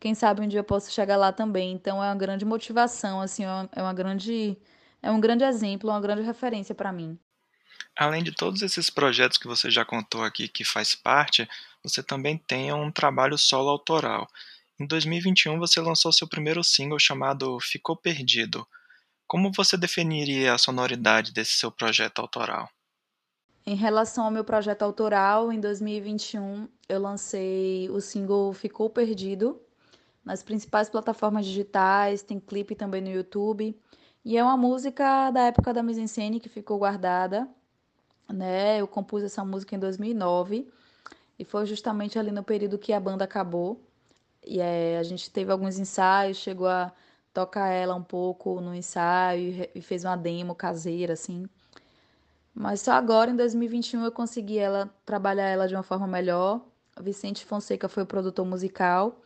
Quem 0.00 0.14
sabe 0.14 0.42
um 0.42 0.48
dia 0.48 0.60
eu 0.60 0.64
posso 0.64 0.90
chegar 0.92 1.16
lá 1.16 1.32
também. 1.32 1.72
Então 1.72 2.02
é 2.02 2.08
uma 2.08 2.14
grande 2.16 2.44
motivação, 2.44 3.20
assim, 3.20 3.44
é 3.44 3.82
uma 3.82 3.94
grande 3.94 4.56
é 5.02 5.10
um 5.10 5.20
grande 5.20 5.44
exemplo, 5.44 5.90
uma 5.90 6.00
grande 6.00 6.22
referência 6.22 6.74
para 6.74 6.92
mim. 6.92 7.18
Além 7.96 8.22
de 8.22 8.32
todos 8.32 8.62
esses 8.62 8.90
projetos 8.90 9.38
que 9.38 9.46
você 9.46 9.70
já 9.70 9.84
contou 9.84 10.22
aqui 10.22 10.48
que 10.48 10.64
faz 10.64 10.94
parte, 10.94 11.48
você 11.82 12.02
também 12.02 12.36
tem 12.36 12.72
um 12.72 12.90
trabalho 12.90 13.38
solo 13.38 13.70
autoral. 13.70 14.28
Em 14.78 14.86
2021 14.86 15.58
você 15.58 15.80
lançou 15.80 16.12
seu 16.12 16.28
primeiro 16.28 16.62
single 16.62 16.98
chamado 16.98 17.58
Ficou 17.60 17.96
Perdido. 17.96 18.66
Como 19.26 19.52
você 19.52 19.76
definiria 19.76 20.54
a 20.54 20.58
sonoridade 20.58 21.32
desse 21.32 21.52
seu 21.52 21.70
projeto 21.70 22.20
autoral? 22.20 22.68
Em 23.68 23.74
relação 23.74 24.24
ao 24.24 24.30
meu 24.30 24.44
projeto 24.44 24.80
autoral, 24.80 25.52
em 25.52 25.60
2021 25.60 26.66
eu 26.88 26.98
lancei 26.98 27.90
o 27.90 28.00
single 28.00 28.50
Ficou 28.54 28.88
Perdido 28.88 29.60
nas 30.24 30.42
principais 30.42 30.88
plataformas 30.88 31.44
digitais, 31.44 32.22
tem 32.22 32.40
clipe 32.40 32.74
também 32.74 33.02
no 33.02 33.10
YouTube. 33.10 33.78
E 34.24 34.38
é 34.38 34.42
uma 34.42 34.56
música 34.56 35.30
da 35.30 35.42
época 35.42 35.74
da 35.74 35.82
mise 35.82 36.00
en 36.00 36.06
scène 36.06 36.40
que 36.40 36.48
ficou 36.48 36.78
guardada, 36.78 37.46
né? 38.26 38.80
Eu 38.80 38.88
compus 38.88 39.22
essa 39.22 39.44
música 39.44 39.76
em 39.76 39.78
2009 39.78 40.66
e 41.38 41.44
foi 41.44 41.66
justamente 41.66 42.18
ali 42.18 42.30
no 42.30 42.42
período 42.42 42.78
que 42.78 42.94
a 42.94 42.98
banda 42.98 43.24
acabou. 43.26 43.82
E 44.46 44.62
é, 44.62 44.96
a 44.96 45.02
gente 45.02 45.30
teve 45.30 45.52
alguns 45.52 45.78
ensaios, 45.78 46.38
chegou 46.38 46.68
a 46.68 46.90
tocar 47.34 47.68
ela 47.68 47.94
um 47.94 48.02
pouco 48.02 48.62
no 48.62 48.74
ensaio 48.74 49.68
e 49.74 49.82
fez 49.82 50.06
uma 50.06 50.16
demo 50.16 50.54
caseira 50.54 51.12
assim. 51.12 51.46
Mas 52.54 52.80
só 52.80 52.92
agora, 52.92 53.30
em 53.30 53.36
2021, 53.36 54.04
eu 54.04 54.12
consegui 54.12 54.58
ela 54.58 54.92
trabalhar 55.04 55.46
ela 55.46 55.68
de 55.68 55.74
uma 55.74 55.82
forma 55.82 56.06
melhor. 56.06 56.60
Vicente 57.00 57.44
Fonseca 57.44 57.88
foi 57.88 58.02
o 58.02 58.06
produtor 58.06 58.44
musical. 58.44 59.20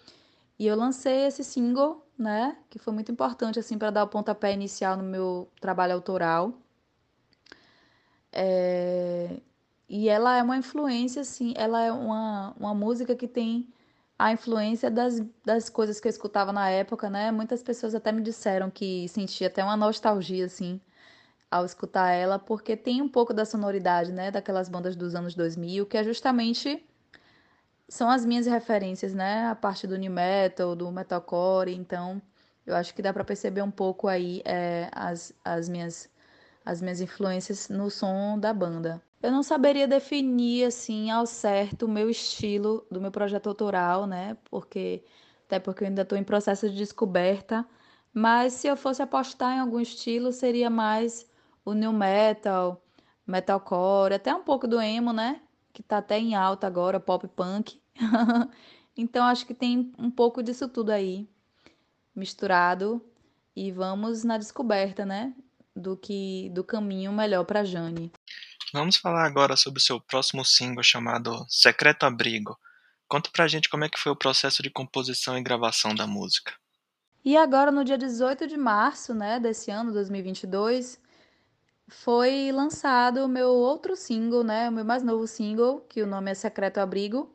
E 0.58 0.66
eu 0.66 0.76
lancei 0.76 1.26
esse 1.26 1.42
single, 1.42 2.06
né? 2.18 2.56
Que 2.70 2.78
foi 2.78 2.92
muito 2.92 3.10
importante, 3.10 3.58
assim, 3.58 3.78
para 3.78 3.90
dar 3.90 4.04
o 4.04 4.08
pontapé 4.08 4.52
inicial 4.52 4.96
no 4.96 5.02
meu 5.02 5.48
trabalho 5.60 5.94
autoral. 5.94 6.52
É... 8.32 9.40
E 9.88 10.08
ela 10.08 10.36
é 10.36 10.42
uma 10.42 10.56
influência, 10.56 11.20
assim, 11.22 11.52
ela 11.56 11.82
é 11.82 11.92
uma, 11.92 12.54
uma 12.58 12.74
música 12.74 13.14
que 13.14 13.28
tem 13.28 13.68
a 14.18 14.32
influência 14.32 14.90
das, 14.90 15.20
das 15.44 15.68
coisas 15.68 16.00
que 16.00 16.06
eu 16.06 16.10
escutava 16.10 16.52
na 16.52 16.70
época, 16.70 17.10
né? 17.10 17.30
Muitas 17.32 17.62
pessoas 17.62 17.94
até 17.94 18.12
me 18.12 18.22
disseram 18.22 18.70
que 18.70 19.08
sentia 19.08 19.48
até 19.48 19.62
uma 19.64 19.76
nostalgia, 19.76 20.46
assim, 20.46 20.80
ao 21.52 21.66
escutar 21.66 22.10
ela, 22.10 22.38
porque 22.38 22.74
tem 22.74 23.02
um 23.02 23.08
pouco 23.08 23.34
da 23.34 23.44
sonoridade, 23.44 24.10
né, 24.10 24.30
daquelas 24.30 24.70
bandas 24.70 24.96
dos 24.96 25.14
anos 25.14 25.34
2000, 25.34 25.84
que 25.84 25.98
é 25.98 26.02
justamente 26.02 26.82
são 27.86 28.10
as 28.10 28.24
minhas 28.24 28.46
referências, 28.46 29.12
né, 29.12 29.46
a 29.48 29.54
parte 29.54 29.86
do 29.86 29.98
new 29.98 30.10
metal, 30.10 30.74
do 30.74 30.90
metalcore, 30.90 31.74
então 31.74 32.22
eu 32.66 32.74
acho 32.74 32.94
que 32.94 33.02
dá 33.02 33.12
para 33.12 33.22
perceber 33.22 33.60
um 33.60 33.70
pouco 33.70 34.08
aí 34.08 34.40
é, 34.46 34.88
as, 34.92 35.34
as 35.44 35.68
minhas 35.68 36.10
as 36.64 36.80
minhas 36.80 37.00
influências 37.00 37.68
no 37.68 37.90
som 37.90 38.38
da 38.38 38.52
banda. 38.54 39.02
Eu 39.20 39.32
não 39.32 39.42
saberia 39.42 39.88
definir 39.88 40.64
assim 40.66 41.10
ao 41.10 41.26
certo 41.26 41.86
o 41.86 41.88
meu 41.88 42.08
estilo 42.08 42.86
do 42.88 43.00
meu 43.00 43.10
projeto 43.10 43.48
autoral, 43.48 44.06
né? 44.06 44.36
Porque 44.48 45.04
até 45.46 45.58
porque 45.58 45.82
eu 45.82 45.88
ainda 45.88 46.02
estou 46.02 46.16
em 46.16 46.22
processo 46.22 46.70
de 46.70 46.76
descoberta, 46.76 47.66
mas 48.14 48.52
se 48.52 48.68
eu 48.68 48.76
fosse 48.76 49.02
apostar 49.02 49.56
em 49.56 49.60
algum 49.60 49.80
estilo, 49.80 50.32
seria 50.32 50.70
mais 50.70 51.26
o 51.64 51.74
new 51.74 51.92
metal, 51.92 52.82
metalcore, 53.26 54.14
até 54.14 54.34
um 54.34 54.42
pouco 54.42 54.66
do 54.66 54.80
emo, 54.80 55.12
né? 55.12 55.40
Que 55.72 55.82
tá 55.82 55.98
até 55.98 56.18
em 56.18 56.34
alta 56.34 56.66
agora, 56.66 57.00
pop 57.00 57.26
punk. 57.28 57.80
então 58.96 59.24
acho 59.24 59.46
que 59.46 59.54
tem 59.54 59.92
um 59.98 60.10
pouco 60.10 60.42
disso 60.42 60.68
tudo 60.68 60.90
aí 60.90 61.28
misturado 62.14 63.04
e 63.56 63.70
vamos 63.70 64.24
na 64.24 64.38
descoberta, 64.38 65.04
né? 65.04 65.34
Do 65.74 65.96
que 65.96 66.50
do 66.50 66.62
caminho 66.62 67.12
melhor 67.12 67.44
para 67.44 67.64
Jane. 67.64 68.12
Vamos 68.72 68.96
falar 68.96 69.26
agora 69.26 69.56
sobre 69.56 69.78
o 69.78 69.82
seu 69.82 70.00
próximo 70.00 70.44
single 70.44 70.82
chamado 70.82 71.44
Secreto 71.48 72.04
Abrigo. 72.04 72.58
Conta 73.08 73.30
pra 73.30 73.46
gente 73.46 73.68
como 73.68 73.84
é 73.84 73.88
que 73.88 73.98
foi 73.98 74.10
o 74.10 74.16
processo 74.16 74.62
de 74.62 74.70
composição 74.70 75.36
e 75.36 75.42
gravação 75.42 75.94
da 75.94 76.06
música. 76.06 76.54
E 77.24 77.36
agora 77.36 77.70
no 77.70 77.84
dia 77.84 77.98
18 77.98 78.46
de 78.46 78.56
março, 78.56 79.14
né, 79.14 79.38
desse 79.38 79.70
ano 79.70 79.92
2022, 79.92 80.98
foi 81.92 82.50
lançado 82.52 83.24
o 83.24 83.28
meu 83.28 83.50
outro 83.50 83.94
single, 83.94 84.42
né? 84.42 84.68
O 84.68 84.72
meu 84.72 84.84
mais 84.84 85.02
novo 85.02 85.26
single, 85.26 85.80
que 85.88 86.02
o 86.02 86.06
nome 86.06 86.30
é 86.30 86.34
Secreto 86.34 86.78
Abrigo. 86.78 87.30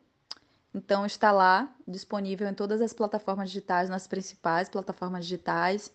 Então 0.73 1.05
está 1.05 1.31
lá, 1.31 1.73
disponível 1.87 2.47
em 2.47 2.53
todas 2.53 2.81
as 2.81 2.91
plataformas 2.93 3.49
digitais, 3.49 3.89
nas 3.89 4.07
principais 4.07 4.67
plataformas 4.67 5.25
digitais. 5.25 5.93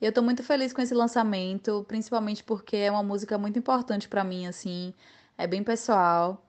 Eu 0.00 0.08
estou 0.08 0.24
muito 0.24 0.42
feliz 0.42 0.72
com 0.72 0.80
esse 0.80 0.94
lançamento, 0.94 1.84
principalmente 1.86 2.42
porque 2.42 2.76
é 2.76 2.90
uma 2.90 3.02
música 3.02 3.36
muito 3.38 3.58
importante 3.58 4.08
para 4.08 4.24
mim, 4.24 4.46
assim, 4.46 4.94
é 5.36 5.46
bem 5.46 5.62
pessoal. 5.62 6.42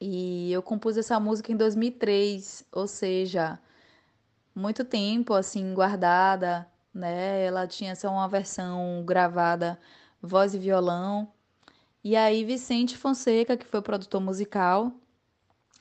E 0.00 0.52
eu 0.52 0.62
compus 0.62 0.96
essa 0.96 1.18
música 1.18 1.50
em 1.52 1.56
2003, 1.56 2.66
ou 2.70 2.86
seja, 2.86 3.58
muito 4.54 4.84
tempo 4.84 5.34
assim 5.34 5.72
guardada, 5.74 6.66
né? 6.92 7.44
Ela 7.44 7.66
tinha 7.66 7.96
só 7.96 8.10
uma 8.10 8.28
versão 8.28 9.02
gravada 9.06 9.78
voz 10.26 10.54
e 10.54 10.58
violão. 10.58 11.32
E 12.04 12.16
aí 12.16 12.44
Vicente 12.44 12.96
Fonseca, 12.96 13.56
que 13.56 13.66
foi 13.66 13.80
o 13.80 13.82
produtor 13.82 14.20
musical, 14.20 14.92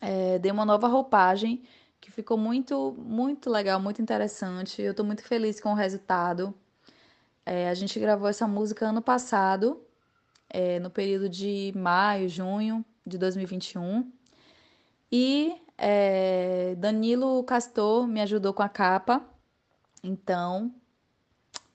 é, 0.01 0.39
deu 0.39 0.53
uma 0.53 0.65
nova 0.65 0.87
roupagem 0.87 1.63
que 1.99 2.11
ficou 2.11 2.37
muito, 2.37 2.93
muito 2.97 3.49
legal, 3.49 3.79
muito 3.79 4.01
interessante. 4.01 4.81
Eu 4.81 4.91
estou 4.91 5.05
muito 5.05 5.23
feliz 5.23 5.59
com 5.59 5.71
o 5.71 5.75
resultado. 5.75 6.53
É, 7.45 7.69
a 7.69 7.73
gente 7.73 7.99
gravou 7.99 8.27
essa 8.27 8.47
música 8.47 8.87
ano 8.87 9.01
passado, 9.01 9.81
é, 10.49 10.79
no 10.79 10.89
período 10.89 11.27
de 11.29 11.73
maio, 11.75 12.29
junho 12.29 12.85
de 13.05 13.17
2021. 13.17 14.11
E 15.11 15.61
é, 15.77 16.75
Danilo 16.77 17.43
Castor 17.43 18.07
me 18.07 18.21
ajudou 18.21 18.53
com 18.53 18.63
a 18.63 18.69
capa. 18.69 19.23
Então, 20.03 20.73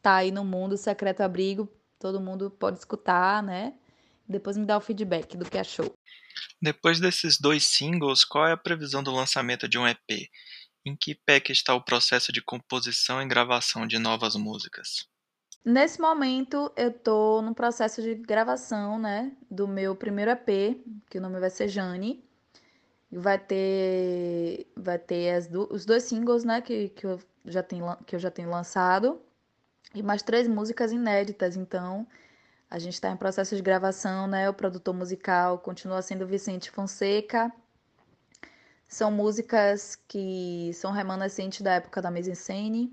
tá 0.01 0.17
aí 0.17 0.31
no 0.31 0.45
mundo 0.45 0.77
Secreto 0.77 1.21
Abrigo. 1.23 1.69
Todo 2.01 2.19
mundo 2.19 2.51
pode 2.51 2.79
escutar, 2.79 3.43
né? 3.43 3.75
Depois 4.27 4.57
me 4.57 4.65
dá 4.65 4.79
o 4.79 4.81
feedback 4.81 5.37
do 5.37 5.45
que 5.45 5.59
achou. 5.59 5.93
Depois 6.61 6.99
desses 6.99 7.39
dois 7.39 7.67
singles, 7.67 8.25
qual 8.25 8.47
é 8.47 8.53
a 8.53 8.57
previsão 8.57 9.03
do 9.03 9.13
lançamento 9.13 9.69
de 9.69 9.79
um 9.79 9.87
EP? 9.87 10.31
Em 10.83 10.97
que 10.97 11.15
pé 11.15 11.39
que 11.41 11.53
está 11.53 11.75
o 11.75 11.85
processo 11.85 12.33
de 12.33 12.41
composição 12.41 13.21
e 13.21 13.29
gravação 13.29 13.87
de 13.87 13.99
novas 13.99 14.35
músicas? 14.35 15.07
Nesse 15.63 16.01
momento, 16.01 16.73
eu 16.75 16.91
tô 16.91 17.43
no 17.43 17.55
processo 17.55 18.01
de 18.01 18.15
gravação, 18.15 18.99
né, 18.99 19.37
do 19.51 19.69
meu 19.69 19.95
primeiro 19.95 20.31
EP, 20.31 20.83
que 21.11 21.19
o 21.19 21.21
nome 21.21 21.39
vai 21.39 21.51
ser 21.51 21.69
Jane. 21.69 22.25
Vai 23.13 23.39
ter 23.39 24.73
vai 24.75 24.99
ter 24.99 25.49
do, 25.49 25.69
os 25.71 25.85
dois 25.85 26.05
singles, 26.05 26.45
né, 26.45 26.63
que, 26.63 26.89
que, 26.91 27.05
eu 27.05 27.21
já 27.45 27.63
tenho, 27.63 27.95
que 28.07 28.15
eu 28.15 28.19
já 28.19 28.31
tenho 28.31 28.49
lançado 28.49 29.21
e 29.95 30.03
mais 30.03 30.23
três 30.23 30.47
músicas 30.47 30.93
inéditas, 30.93 31.57
então 31.57 32.07
a 32.71 32.79
gente 32.79 32.95
está 32.95 33.11
em 33.11 33.17
processo 33.17 33.57
de 33.57 33.63
gravação, 33.63 34.27
né? 34.29 34.49
O 34.49 34.55
produtor 34.55 34.95
musical 34.95 35.59
continua 35.59 36.01
sendo 36.03 36.27
Vicente 36.27 36.71
Fonseca. 36.71 37.53
São 38.89 39.11
músicas 39.11 39.97
que 40.09 40.71
são 40.75 40.93
remanescentes 40.93 41.63
da 41.63 41.75
época 41.75 42.01
da 42.01 42.11
mise 42.11 42.33
en. 42.53 42.93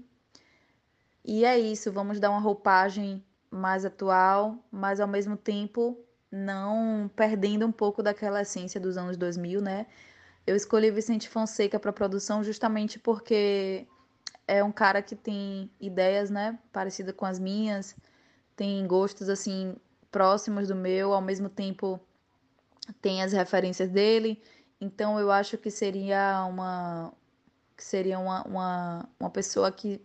E 1.24 1.46
é 1.46 1.60
isso, 1.60 1.92
vamos 1.92 2.20
dar 2.20 2.32
uma 2.32 2.40
roupagem 2.40 3.24
mais 3.52 3.86
atual, 3.86 4.58
mas 4.72 5.00
ao 5.00 5.08
mesmo 5.08 5.38
tempo 5.38 5.98
não 6.32 7.10
perdendo 7.16 7.66
um 7.66 7.72
pouco 7.72 8.02
daquela 8.02 8.42
essência 8.42 8.80
dos 8.80 8.98
anos 8.98 9.16
2000, 9.16 9.62
né? 9.62 9.86
Eu 10.46 10.56
escolhi 10.56 10.90
Vicente 10.90 11.30
Fonseca 11.30 11.80
para 11.80 11.94
produção 11.94 12.44
justamente 12.44 12.98
porque 12.98 13.88
é 14.48 14.64
um 14.64 14.72
cara 14.72 15.02
que 15.02 15.16
tem 15.16 15.70
ideias, 15.80 16.30
né, 16.30 16.58
parecidas 16.72 17.14
com 17.14 17.26
as 17.26 17.38
minhas, 17.38 17.96
tem 18.56 18.86
gostos 18.88 19.30
assim 19.30 19.76
próximos 20.12 20.70
do 20.70 20.76
meu, 20.76 21.14
ao 21.14 21.22
mesmo 21.22 21.50
tempo 21.50 22.00
tem 23.02 23.22
as 23.22 23.34
referências 23.34 23.90
dele. 23.90 24.42
Então 24.80 25.20
eu 25.20 25.32
acho 25.32 25.58
que 25.58 25.70
seria 25.70 26.46
uma 26.46 27.14
que 27.76 27.84
seria 27.84 28.18
uma, 28.18 28.44
uma, 28.44 29.10
uma 29.20 29.30
pessoa 29.30 29.72
que 29.72 30.02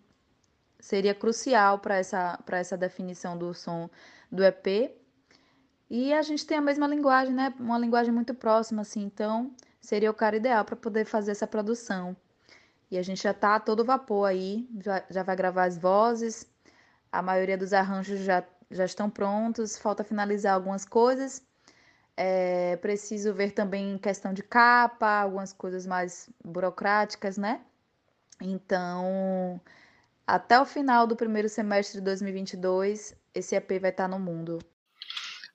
seria 0.79 1.15
crucial 1.15 1.79
para 1.79 1.97
essa 1.97 2.39
para 2.45 2.59
essa 2.59 2.77
definição 2.77 3.39
do 3.39 3.55
som 3.55 3.89
do 4.31 4.45
EP. 4.45 4.95
E 5.89 6.13
a 6.13 6.23
gente 6.23 6.47
tem 6.47 6.57
a 6.57 6.61
mesma 6.61 6.87
linguagem, 6.87 7.35
né? 7.35 7.55
Uma 7.61 7.79
linguagem 7.79 8.13
muito 8.13 8.35
próxima 8.35 8.83
assim, 8.83 9.03
então 9.05 9.55
seria 9.81 10.11
o 10.11 10.15
cara 10.15 10.37
ideal 10.37 10.65
para 10.65 10.77
poder 10.77 11.05
fazer 11.05 11.33
essa 11.33 11.47
produção. 11.47 12.17
E 12.93 12.99
a 12.99 13.03
gente 13.03 13.23
já 13.23 13.31
está 13.31 13.55
a 13.55 13.61
todo 13.61 13.87
vapor 13.87 14.29
aí, 14.29 14.69
já, 14.85 15.03
já 15.09 15.23
vai 15.23 15.35
gravar 15.35 15.65
as 15.65 15.79
vozes, 15.79 16.47
a 17.11 17.23
maioria 17.23 17.57
dos 17.57 17.73
arranjos 17.73 18.21
já, 18.21 18.45
já 18.71 18.85
estão 18.85 19.09
prontos, 19.09 19.79
falta 19.79 20.05
finalizar 20.05 20.53
algumas 20.53 20.85
coisas. 20.85 21.43
É, 22.15 22.77
preciso 22.77 23.33
ver 23.33 23.53
também 23.53 23.97
questão 23.97 24.35
de 24.35 24.43
capa, 24.43 25.09
algumas 25.09 25.55
coisas 25.55 25.87
mais 25.87 26.29
burocráticas, 26.45 27.39
né? 27.39 27.63
Então, 28.39 29.59
até 30.27 30.61
o 30.61 30.67
final 30.67 31.07
do 31.07 31.17
primeiro 31.17 31.49
semestre 31.49 31.99
de 31.99 32.05
2022, 32.05 33.17
esse 33.35 33.57
EP 33.57 33.81
vai 33.81 33.89
estar 33.89 34.07
no 34.07 34.19
mundo. 34.19 34.59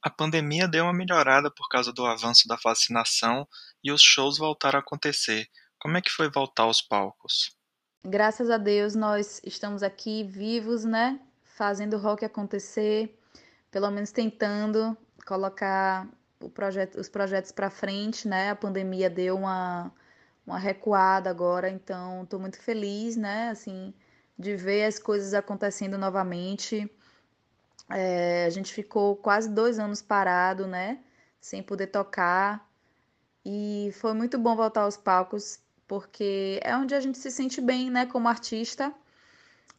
A 0.01 0.09
pandemia 0.09 0.67
deu 0.67 0.85
uma 0.85 0.93
melhorada 0.93 1.51
por 1.51 1.69
causa 1.69 1.93
do 1.93 2.03
avanço 2.03 2.47
da 2.47 2.55
vacinação 2.55 3.47
e 3.83 3.91
os 3.91 4.01
shows 4.01 4.39
voltaram 4.39 4.79
a 4.79 4.81
acontecer. 4.81 5.47
Como 5.87 5.95
é 5.95 6.01
que 6.01 6.11
foi 6.11 6.29
voltar 6.29 6.63
aos 6.63 6.81
palcos? 6.81 7.55
Graças 8.03 8.49
a 8.49 8.57
Deus 8.57 8.93
nós 8.93 9.39
estamos 9.45 9.81
aqui 9.81 10.21
vivos, 10.21 10.83
né? 10.83 11.17
Fazendo 11.45 11.97
rock 11.97 12.25
acontecer, 12.25 13.17
pelo 13.71 13.89
menos 13.89 14.11
tentando 14.11 14.97
colocar 15.25 16.05
projeto, 16.53 16.99
os 16.99 17.07
projetos 17.07 17.53
para 17.53 17.69
frente, 17.69 18.27
né? 18.27 18.49
A 18.49 18.55
pandemia 18.57 19.09
deu 19.09 19.37
uma, 19.37 19.89
uma 20.45 20.59
recuada 20.59 21.29
agora, 21.29 21.69
então 21.69 22.23
estou 22.23 22.37
muito 22.37 22.59
feliz, 22.59 23.15
né? 23.15 23.47
Assim, 23.47 23.93
de 24.37 24.57
ver 24.57 24.83
as 24.83 24.99
coisas 24.99 25.33
acontecendo 25.33 25.97
novamente. 25.97 26.91
É, 27.89 28.43
a 28.43 28.49
gente 28.49 28.73
ficou 28.73 29.15
quase 29.15 29.49
dois 29.49 29.79
anos 29.79 30.01
parado, 30.01 30.67
né? 30.67 30.99
Sem 31.39 31.63
poder 31.63 31.87
tocar. 31.87 32.69
E 33.45 33.89
foi 34.01 34.13
muito 34.13 34.37
bom 34.37 34.53
voltar 34.53 34.81
aos 34.81 34.97
palcos 34.97 35.65
porque 35.87 36.59
é 36.63 36.75
onde 36.75 36.93
a 36.93 36.99
gente 36.99 37.17
se 37.17 37.31
sente 37.31 37.61
bem, 37.61 37.89
né, 37.89 38.05
como 38.05 38.27
artista. 38.27 38.93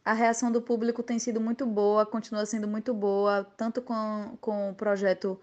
A 0.03 0.13
reação 0.13 0.51
do 0.51 0.61
público 0.61 1.03
tem 1.03 1.19
sido 1.19 1.39
muito 1.39 1.65
boa, 1.65 2.05
continua 2.05 2.45
sendo 2.45 2.67
muito 2.67 2.93
boa, 2.93 3.43
tanto 3.55 3.81
com, 3.81 4.37
com 4.41 4.71
o 4.71 4.73
projeto 4.73 5.39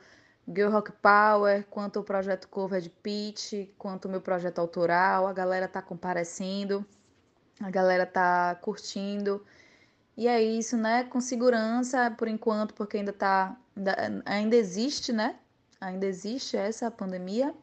Girl 0.48 0.70
Rock 0.70 0.92
Power, 0.92 1.64
quanto 1.70 2.00
o 2.00 2.04
projeto 2.04 2.48
Cover 2.48 2.80
de 2.80 2.90
Pitch, 2.90 3.68
quanto 3.78 4.06
o 4.06 4.08
meu 4.08 4.20
projeto 4.20 4.58
autoral. 4.58 5.26
A 5.26 5.32
galera 5.32 5.68
tá 5.68 5.82
comparecendo, 5.82 6.84
a 7.60 7.70
galera 7.70 8.06
tá 8.06 8.54
curtindo. 8.56 9.44
E 10.16 10.26
é 10.26 10.42
isso, 10.42 10.76
né? 10.76 11.04
Com 11.04 11.20
segurança, 11.20 12.10
por 12.10 12.26
enquanto, 12.26 12.74
porque 12.74 12.96
ainda 12.96 13.12
tá. 13.12 13.56
Ainda, 14.24 14.56
existe, 14.56 15.12
né? 15.12 15.36
Ainda 15.80 16.06
existe 16.06 16.56
essa 16.56 16.90
pandemia, 16.90 17.54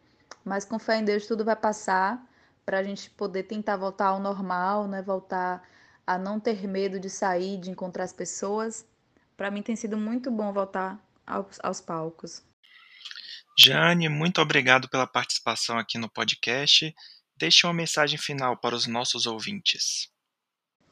mas 0.45 0.63
com 0.63 0.77
fé 0.77 0.97
em 0.97 1.03
Deus 1.03 1.25
tudo 1.25 1.43
vai 1.43 1.55
passar 1.55 2.23
para 2.65 2.79
a 2.79 2.83
gente 2.83 3.09
poder 3.09 3.43
tentar 3.43 3.77
voltar 3.77 4.07
ao 4.07 4.19
normal, 4.19 4.87
né? 4.87 5.01
Voltar 5.01 5.67
a 6.05 6.17
não 6.17 6.39
ter 6.39 6.67
medo 6.67 6.99
de 6.99 7.09
sair, 7.09 7.57
de 7.57 7.69
encontrar 7.69 8.03
as 8.03 8.13
pessoas. 8.13 8.85
Para 9.35 9.51
mim 9.51 9.61
tem 9.61 9.75
sido 9.75 9.97
muito 9.97 10.29
bom 10.31 10.53
voltar 10.53 10.99
aos, 11.25 11.59
aos 11.61 11.81
palcos. 11.81 12.43
Jane, 13.57 14.09
muito 14.09 14.41
obrigado 14.41 14.89
pela 14.89 15.05
participação 15.05 15.77
aqui 15.77 15.97
no 15.97 16.09
podcast. 16.09 16.93
Deixe 17.37 17.65
uma 17.65 17.73
mensagem 17.73 18.17
final 18.17 18.57
para 18.57 18.75
os 18.75 18.87
nossos 18.87 19.25
ouvintes. 19.25 20.11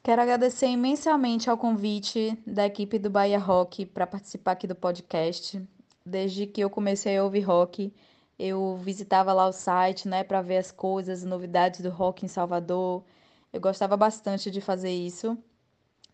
Quero 0.03 0.21
agradecer 0.21 0.67
imensamente 0.67 1.49
ao 1.49 1.57
convite 1.57 2.37
da 2.45 2.65
equipe 2.65 2.97
do 2.97 3.09
Bahia 3.09 3.37
Rock 3.37 3.85
para 3.85 4.07
participar 4.07 4.53
aqui 4.53 4.67
do 4.67 4.75
podcast. 4.75 5.61
Desde 6.03 6.47
que 6.47 6.61
eu 6.61 6.69
comecei 6.69 7.17
a 7.17 7.23
ouvir 7.23 7.41
rock, 7.41 7.93
eu 8.41 8.75
visitava 8.77 9.31
lá 9.33 9.47
o 9.47 9.51
site, 9.51 10.07
né, 10.07 10.23
para 10.23 10.41
ver 10.41 10.57
as 10.57 10.71
coisas, 10.71 11.23
novidades 11.23 11.81
do 11.81 11.91
rock 11.91 12.25
em 12.25 12.27
Salvador. 12.27 13.03
Eu 13.53 13.61
gostava 13.61 13.95
bastante 13.95 14.49
de 14.49 14.59
fazer 14.59 14.89
isso 14.89 15.37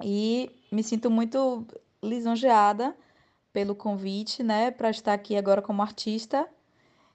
e 0.04 0.52
me 0.70 0.84
sinto 0.84 1.10
muito 1.10 1.66
lisonjeada 2.04 2.96
pelo 3.54 3.74
convite, 3.76 4.44
né, 4.44 4.72
para 4.72 4.90
estar 4.90 5.13
aqui 5.13 5.38
agora 5.38 5.62
como 5.62 5.82
artista. 5.82 6.48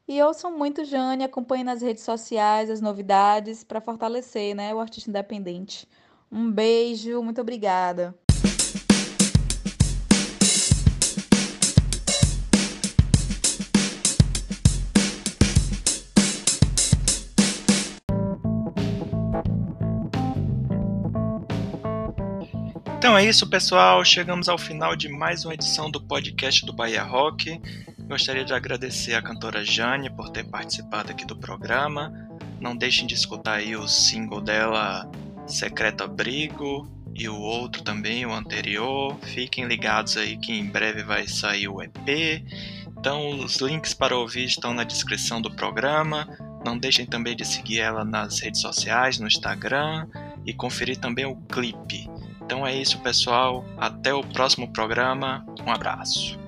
E 0.09 0.21
ouçam 0.23 0.57
muito 0.57 0.85
Jane, 0.85 1.25
acompanhem 1.25 1.65
nas 1.65 1.83
redes 1.83 2.03
sociais 2.05 2.71
as 2.71 2.81
novidades 2.81 3.63
para 3.63 3.81
fortalecer, 3.83 4.57
né, 4.57 4.75
o 4.75 4.81
artista 4.81 5.11
independente. 5.11 5.87
Um 6.31 6.51
beijo, 6.51 7.23
muito 7.23 7.41
obrigada. 7.41 8.22
Então 23.03 23.19
é 23.19 23.25
isso, 23.25 23.49
pessoal. 23.49 24.05
Chegamos 24.05 24.49
ao 24.49 24.57
final 24.57 24.95
de 24.95 25.09
mais 25.09 25.45
uma 25.45 25.55
edição 25.55 25.91
do 25.91 26.01
podcast 26.01 26.65
do 26.65 26.73
Bahia 26.73 27.03
Rock. 27.03 27.61
Gostaria 28.07 28.45
de 28.45 28.55
agradecer 28.55 29.15
à 29.15 29.21
cantora 29.21 29.65
Jane 29.65 30.09
por 30.09 30.29
ter 30.29 30.45
participado 30.45 31.11
aqui 31.11 31.27
do 31.27 31.35
programa. 31.35 32.13
Não 32.61 32.77
deixem 32.77 33.05
de 33.05 33.15
escutar 33.15 33.55
aí 33.55 33.75
o 33.75 33.89
single 33.89 34.41
dela, 34.41 35.11
Secreto 35.49 36.05
Abrigo, 36.05 36.89
e 37.13 37.29
o 37.29 37.37
outro 37.41 37.83
também, 37.83 38.25
o 38.25 38.33
anterior. 38.33 39.19
Fiquem 39.23 39.65
ligados 39.65 40.17
aí 40.17 40.37
que 40.37 40.53
em 40.53 40.67
breve 40.67 41.03
vai 41.03 41.27
sair 41.27 41.67
o 41.67 41.83
EP. 41.83 42.45
Então, 42.97 43.41
os 43.41 43.57
links 43.57 43.95
para 43.95 44.17
ouvir 44.17 44.45
estão 44.45 44.73
na 44.73 44.85
descrição 44.85 45.43
do 45.43 45.51
programa. 45.51 46.29
Não 46.65 46.79
deixem 46.79 47.05
também 47.05 47.35
de 47.35 47.45
seguir 47.45 47.81
ela 47.81 48.05
nas 48.05 48.39
redes 48.39 48.61
sociais, 48.61 49.19
no 49.19 49.27
Instagram 49.27 50.07
e 50.47 50.55
conferir 50.55 50.99
também 50.99 51.25
o 51.25 51.35
clipe. 51.35 52.09
Então 52.53 52.67
é 52.67 52.77
isso, 52.77 53.01
pessoal. 53.01 53.65
Até 53.79 54.13
o 54.13 54.23
próximo 54.23 54.71
programa. 54.71 55.43
Um 55.67 55.73
abraço. 55.73 56.39